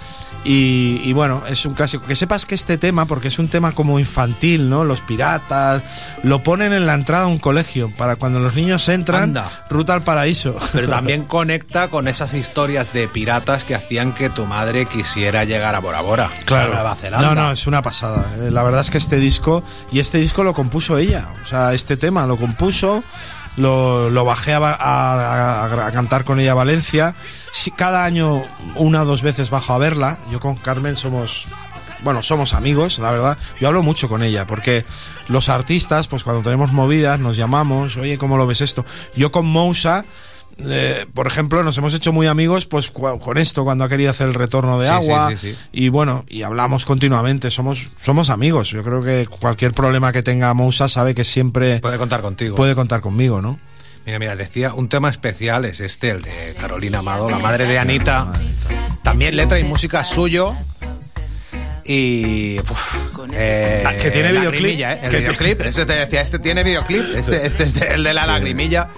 [0.45, 2.05] Y, y bueno, es un clásico.
[2.05, 4.85] Que sepas que este tema, porque es un tema como infantil, ¿no?
[4.85, 5.83] Los piratas,
[6.23, 9.49] lo ponen en la entrada a un colegio, para cuando los niños entran, Anda.
[9.69, 10.55] ruta al paraíso.
[10.71, 15.75] Pero también conecta con esas historias de piratas que hacían que tu madre quisiera llegar
[15.75, 16.29] a Bora Bora.
[16.45, 16.71] Claro.
[16.71, 17.27] a Nueva Zelanda.
[17.27, 18.25] No, no, es una pasada.
[18.39, 21.27] Eh, La verdad es que este disco, y este disco lo compuso ella.
[21.43, 23.03] O sea, este tema lo compuso,
[23.59, 27.13] lo, bajé a, a- cantar con ella a Valencia.
[27.51, 28.43] Sí, cada año,
[28.75, 30.17] una o dos veces bajo a verla.
[30.31, 31.47] Yo con Carmen somos.
[32.01, 33.37] Bueno, somos amigos, la verdad.
[33.59, 34.85] Yo hablo mucho con ella, porque
[35.27, 38.85] los artistas, pues cuando tenemos movidas, nos llamamos, oye, ¿cómo lo ves esto?
[39.17, 40.05] Yo con Mousa,
[40.65, 44.27] eh, por ejemplo, nos hemos hecho muy amigos pues con esto, cuando ha querido hacer
[44.27, 45.29] el retorno de Sí, agua.
[45.31, 45.59] sí, sí, sí.
[45.71, 48.69] Y bueno, y hablamos continuamente, somos, somos amigos.
[48.69, 52.55] Yo creo que cualquier problema que tenga Mousa sabe que siempre Puede contar contigo.
[52.55, 53.59] puede contar conmigo, ¿no?
[54.05, 57.77] Mira, mira, decía, un tema especial es este, el de Carolina Amado, la madre de
[57.77, 58.31] Anita.
[59.03, 60.55] También letra y música suyo.
[61.91, 62.59] Y.
[62.59, 62.95] uf,
[63.33, 64.79] eh, Ah, que tiene videoclip.
[64.79, 64.99] ¿eh?
[65.01, 65.61] El Que videoclip.
[65.61, 67.15] Este te decía, este tiene videoclip.
[67.15, 68.89] Este, este es el de la lagrimilla.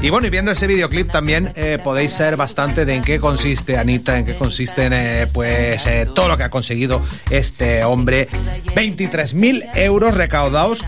[0.00, 3.76] Y bueno, y viendo ese videoclip también eh, podéis ser bastante de en qué consiste
[3.76, 8.28] Anita, en qué consiste eh, pues eh, todo lo que ha conseguido este hombre.
[8.76, 10.84] 23.000 euros recaudados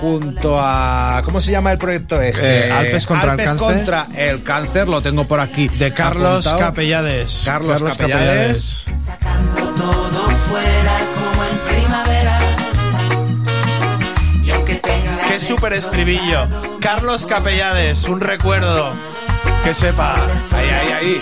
[0.00, 2.68] junto a ¿cómo se llama el proyecto este?
[2.68, 3.56] Eh, Alpes contra el cáncer.
[3.56, 5.68] contra el cáncer, lo tengo por aquí.
[5.68, 6.58] De Carlos apuntado.
[6.58, 7.42] Capellades.
[7.44, 8.84] Carlos, Carlos Capellades.
[9.76, 12.38] todo fuera como en primavera.
[15.28, 16.46] Qué súper estribillo.
[16.80, 18.92] Carlos Capellades, un recuerdo.
[19.64, 20.14] Que sepa.
[20.52, 21.20] Ahí, ahí, ahí.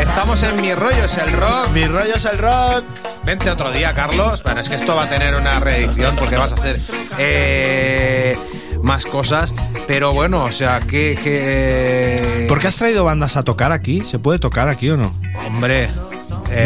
[0.00, 1.70] Estamos en Mi Rollo es el Rock.
[1.74, 2.84] Mi rollo es el rock.
[3.24, 4.42] Vente otro día, Carlos.
[4.42, 6.80] Bueno, es que esto va a tener una reedición porque vas a hacer
[7.18, 8.38] eh,
[8.82, 9.54] más cosas.
[9.86, 11.18] Pero bueno, o sea, que...
[11.22, 12.46] que...
[12.48, 14.02] ¿Por qué has traído bandas a tocar aquí?
[14.02, 15.12] ¿Se puede tocar aquí o no?
[15.46, 15.90] Hombre...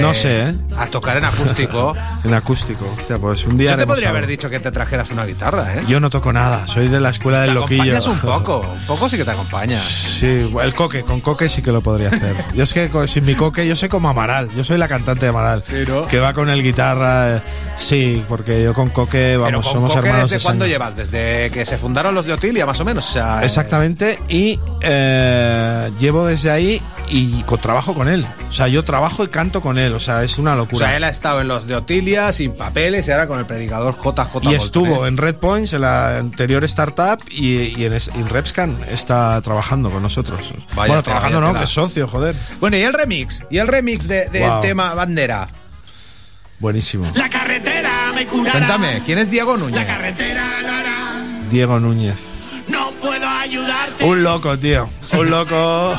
[0.00, 0.54] No sé, ¿eh?
[0.76, 1.94] A tocar en acústico.
[2.24, 2.90] En acústico.
[2.96, 4.16] Hostia, pues un día Yo te podría algo.
[4.18, 5.82] haber dicho que te trajeras una guitarra, ¿eh?
[5.86, 7.82] Yo no toco nada, soy de la escuela del Te loquillo.
[7.82, 9.82] acompañas un poco, un poco sí que te acompañas.
[9.84, 12.34] Sí, el coque, con coque sí que lo podría hacer.
[12.54, 15.30] Yo es que sin mi coque, yo soy como Amaral, yo soy la cantante de
[15.30, 15.62] Amaral.
[15.64, 16.06] Sí, ¿no?
[16.08, 17.40] Que va con el guitarra, eh,
[17.76, 20.30] sí, porque yo con coque, Pero vamos, con somos Coque, hermanos.
[20.30, 20.96] ¿desde de cuándo llevas?
[20.96, 23.06] Desde que se fundaron los de Otilia, más o menos.
[23.06, 28.26] O sea, eh, Exactamente, y eh, llevo desde ahí y trabajo con él.
[28.48, 30.86] O sea, yo trabajo y canto con él, o sea, es una O locura.
[30.86, 33.96] sea, él ha estado en los de Otilia sin papeles y ahora con el predicador
[33.96, 34.50] JJ.
[34.50, 39.90] y estuvo en Red Points, en la anterior startup, y, y en, Repscan está trabajando
[39.90, 40.40] con nosotros.
[40.74, 42.34] Vaya bueno, tela, trabajando vaya no, que es socio, joder.
[42.60, 43.42] Bueno, y el remix.
[43.50, 44.60] Y el remix de- del Wow.
[44.62, 45.48] tema Bandera.
[46.60, 47.10] Buenísimo.
[47.14, 48.52] La carretera me curará.
[48.58, 49.76] Cuéntame, ¿quién es Diego Núñez?
[49.80, 51.22] La carretera lo hará.
[51.50, 52.14] Diego Núñez.
[52.68, 54.04] No puedo ayudarte.
[54.04, 54.88] Un loco, tío.
[55.18, 55.94] Un loco.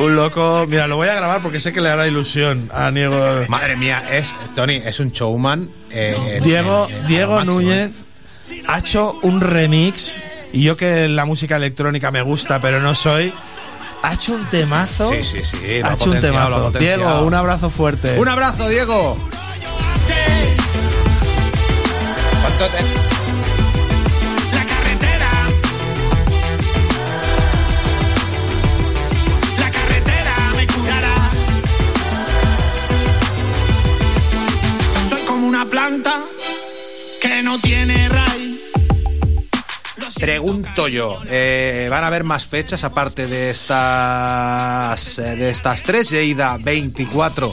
[0.00, 0.66] Un loco.
[0.68, 3.44] Mira, lo voy a grabar porque sé que le hará ilusión a Diego.
[3.48, 5.68] Madre mía, es Tony, es un showman.
[5.90, 7.90] eh, Diego, eh, eh, Diego al máximo, Núñez
[8.66, 10.20] ha hecho un remix.
[10.52, 13.32] Y yo que la música electrónica me gusta, pero no soy.
[14.02, 15.06] Ha hecho un temazo.
[15.10, 16.70] Sí, sí, sí, lo Ha hecho un temazo.
[16.72, 18.18] Diego, un abrazo fuerte.
[18.18, 19.16] Un abrazo, Diego.
[22.42, 23.09] ¿Cuánto te-
[37.50, 38.60] no tiene raíz.
[40.20, 46.10] Pregunto yo, eh, ¿van a haber más fechas aparte de estas eh, de estas tres?
[46.10, 47.52] Lleida 24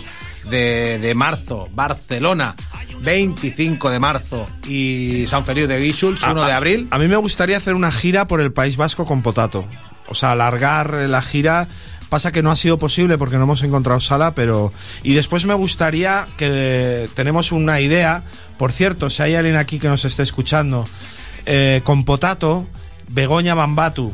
[0.49, 2.55] de, de marzo, Barcelona
[3.01, 6.87] 25 de marzo y San Feliu de Guíxols 1 de abril.
[6.91, 9.67] A mí me gustaría hacer una gira por el País Vasco con Potato.
[10.09, 11.67] O sea, alargar la gira.
[12.09, 14.71] Pasa que no ha sido posible porque no hemos encontrado sala, pero...
[15.03, 18.23] Y después me gustaría que tenemos una idea.
[18.57, 20.85] Por cierto, si hay alguien aquí que nos esté escuchando,
[21.45, 22.67] eh, con Potato,
[23.07, 24.13] Begoña Bambatu,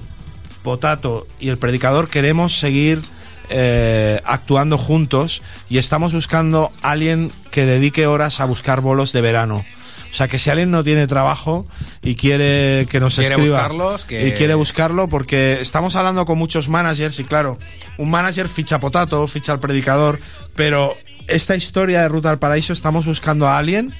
[0.63, 3.01] Potato y el Predicador queremos seguir
[3.49, 9.21] eh, actuando juntos y estamos buscando a alguien que dedique horas a buscar bolos de
[9.21, 9.65] verano.
[10.13, 11.65] O sea, que si alguien no tiene trabajo
[12.03, 16.37] y quiere que nos Quiere escriba buscarlos, que- y quiere buscarlo, porque estamos hablando con
[16.37, 17.57] muchos managers y claro,
[17.97, 20.19] un manager ficha Potato, ficha al Predicador,
[20.55, 20.95] pero
[21.27, 23.91] esta historia de Ruta al Paraíso estamos buscando a alguien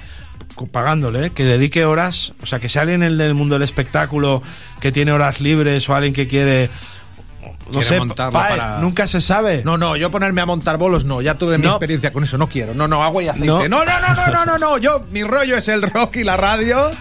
[0.71, 1.29] pagándole, ¿eh?
[1.31, 4.43] que dedique horas, o sea, que sea alguien en el del mundo del espectáculo
[4.79, 6.69] que tiene horas libres o alguien que quiere
[7.71, 9.61] no sé, montarlo Pae, para- nunca se sabe.
[9.63, 12.47] No, no, yo ponerme a montar bolos no, ya tuve mi experiencia con eso, no
[12.47, 12.73] quiero.
[12.73, 13.47] No, no, agua y aceite.
[13.47, 13.67] No.
[13.67, 16.37] No, no, no, no, no, no, no, yo mi rollo es el rock y la
[16.37, 16.91] radio.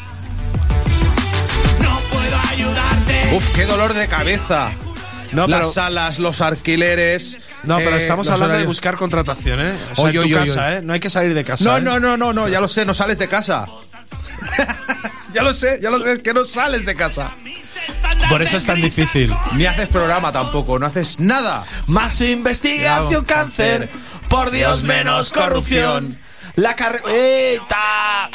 [1.80, 3.30] No puedo ayudarte.
[3.34, 4.70] Uf, qué dolor de cabeza.
[5.32, 7.38] No, las pero- salas, los alquileres.
[7.62, 9.74] No, pero eh, estamos hablando de buscar contratación, ¿eh?
[9.97, 10.78] O sea, en tu casa.
[10.78, 10.82] ¿eh?
[10.82, 11.64] No hay que salir de casa.
[11.64, 11.80] No, ¿eh?
[11.80, 13.66] no, no, no, no, ya lo sé, no sales de casa.
[15.32, 17.30] ya lo sé, ya lo sé, es que no sales de casa.
[18.29, 19.35] Por eso es tan difícil.
[19.55, 21.64] Ni haces programa tampoco, no haces nada.
[21.87, 23.89] Más investigación, cáncer.
[24.29, 26.18] Por Dios, menos corrupción.
[26.57, 28.31] La carretera.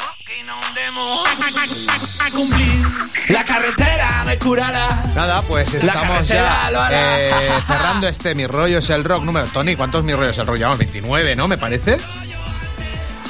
[3.28, 5.02] La carretera me curará.
[5.14, 7.30] Nada, pues estamos ya eh,
[7.66, 9.46] cerrando este Mi Rollo es el Rock número.
[9.48, 10.56] Tony, ¿cuántos Mi Rollo es el Rock?
[10.56, 11.48] Llevamos 29, ¿no?
[11.48, 11.98] Me parece.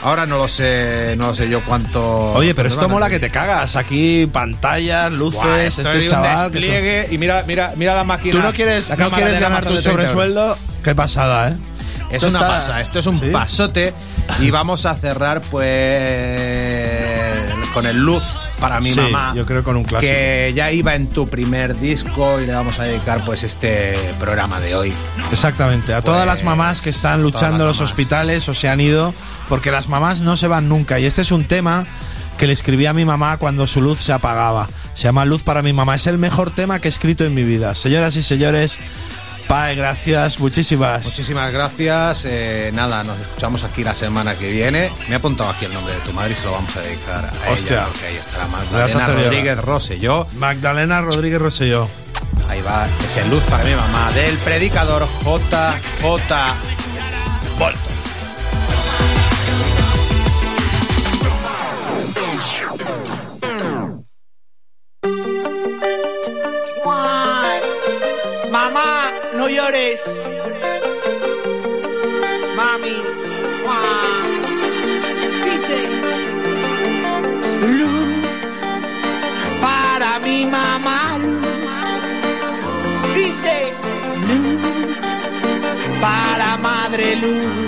[0.03, 2.33] Ahora no lo sé, no lo sé yo cuánto.
[2.33, 3.75] Oye, pero esto mola que te cagas.
[3.77, 6.39] Aquí pantallas, luces, Buah, este chaval.
[6.39, 8.33] son- despliegue y mira, mira, mira la máquina.
[8.33, 10.11] Tú no quieres, no quieres ganar tu de 30 euros.
[10.11, 10.57] sobresueldo.
[10.85, 11.57] Qué pasada, ¿eh?
[12.11, 13.27] Es una está- pasa, esto es un ¿Sí?
[13.31, 13.93] pasote
[14.41, 15.69] y vamos a cerrar pues
[17.75, 18.23] con el luz
[18.61, 19.33] para mi Sí, mamá.
[19.35, 20.11] yo creo con un clásico.
[20.13, 24.61] Que ya iba en tu primer disco y le vamos a dedicar pues este programa
[24.61, 24.93] de hoy.
[25.33, 29.15] Exactamente, a todas las mamás que están luchando en los hospitales o se han ido,
[29.49, 30.99] porque las mamás no se van nunca.
[30.99, 31.87] Y este es un tema
[32.39, 34.69] que le escribí a mi mamá cuando su luz se apagaba.
[34.95, 35.97] Se llama Luz para mi mamá.
[35.97, 37.75] Es el mejor tema que he escrito en mi vida.
[37.75, 38.79] Señoras y señores,
[39.49, 41.05] Pae, gracias, muchísimas.
[41.05, 42.27] Muchísimas gracias.
[42.27, 44.91] eh, nada, nos escuchamos aquí la semana que viene.
[45.09, 47.25] Me he apuntado aquí el nombre de tu madre y se lo vamos a dedicar
[47.25, 47.77] a Hostia.
[47.79, 49.07] ella porque ahí estará Magdalena.
[49.07, 50.27] Rodríguez Rosselló.
[50.35, 51.89] Magdalena Rodríguez Rosselló.
[52.47, 56.03] Ahí va, es el luz para mi mamá del predicador JJ
[57.59, 57.98] Bolton.
[69.49, 70.25] Llores.
[72.57, 72.97] Mami,
[73.65, 74.39] guau.
[75.45, 75.79] dice
[77.79, 78.09] luz
[79.61, 81.19] para mi mamá.
[81.25, 81.39] luz.
[83.15, 83.73] Dice
[84.29, 84.61] luz
[86.01, 87.68] para madre luz.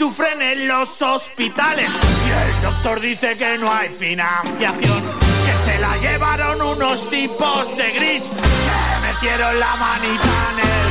[0.00, 5.02] Sufren en los hospitales y el doctor dice que no hay financiación.
[5.44, 10.89] Que se la llevaron unos tipos de gris que metieron la manita en el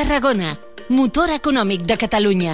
[0.00, 0.54] Tarragona,
[0.88, 2.48] motor econòmic de Catalunya.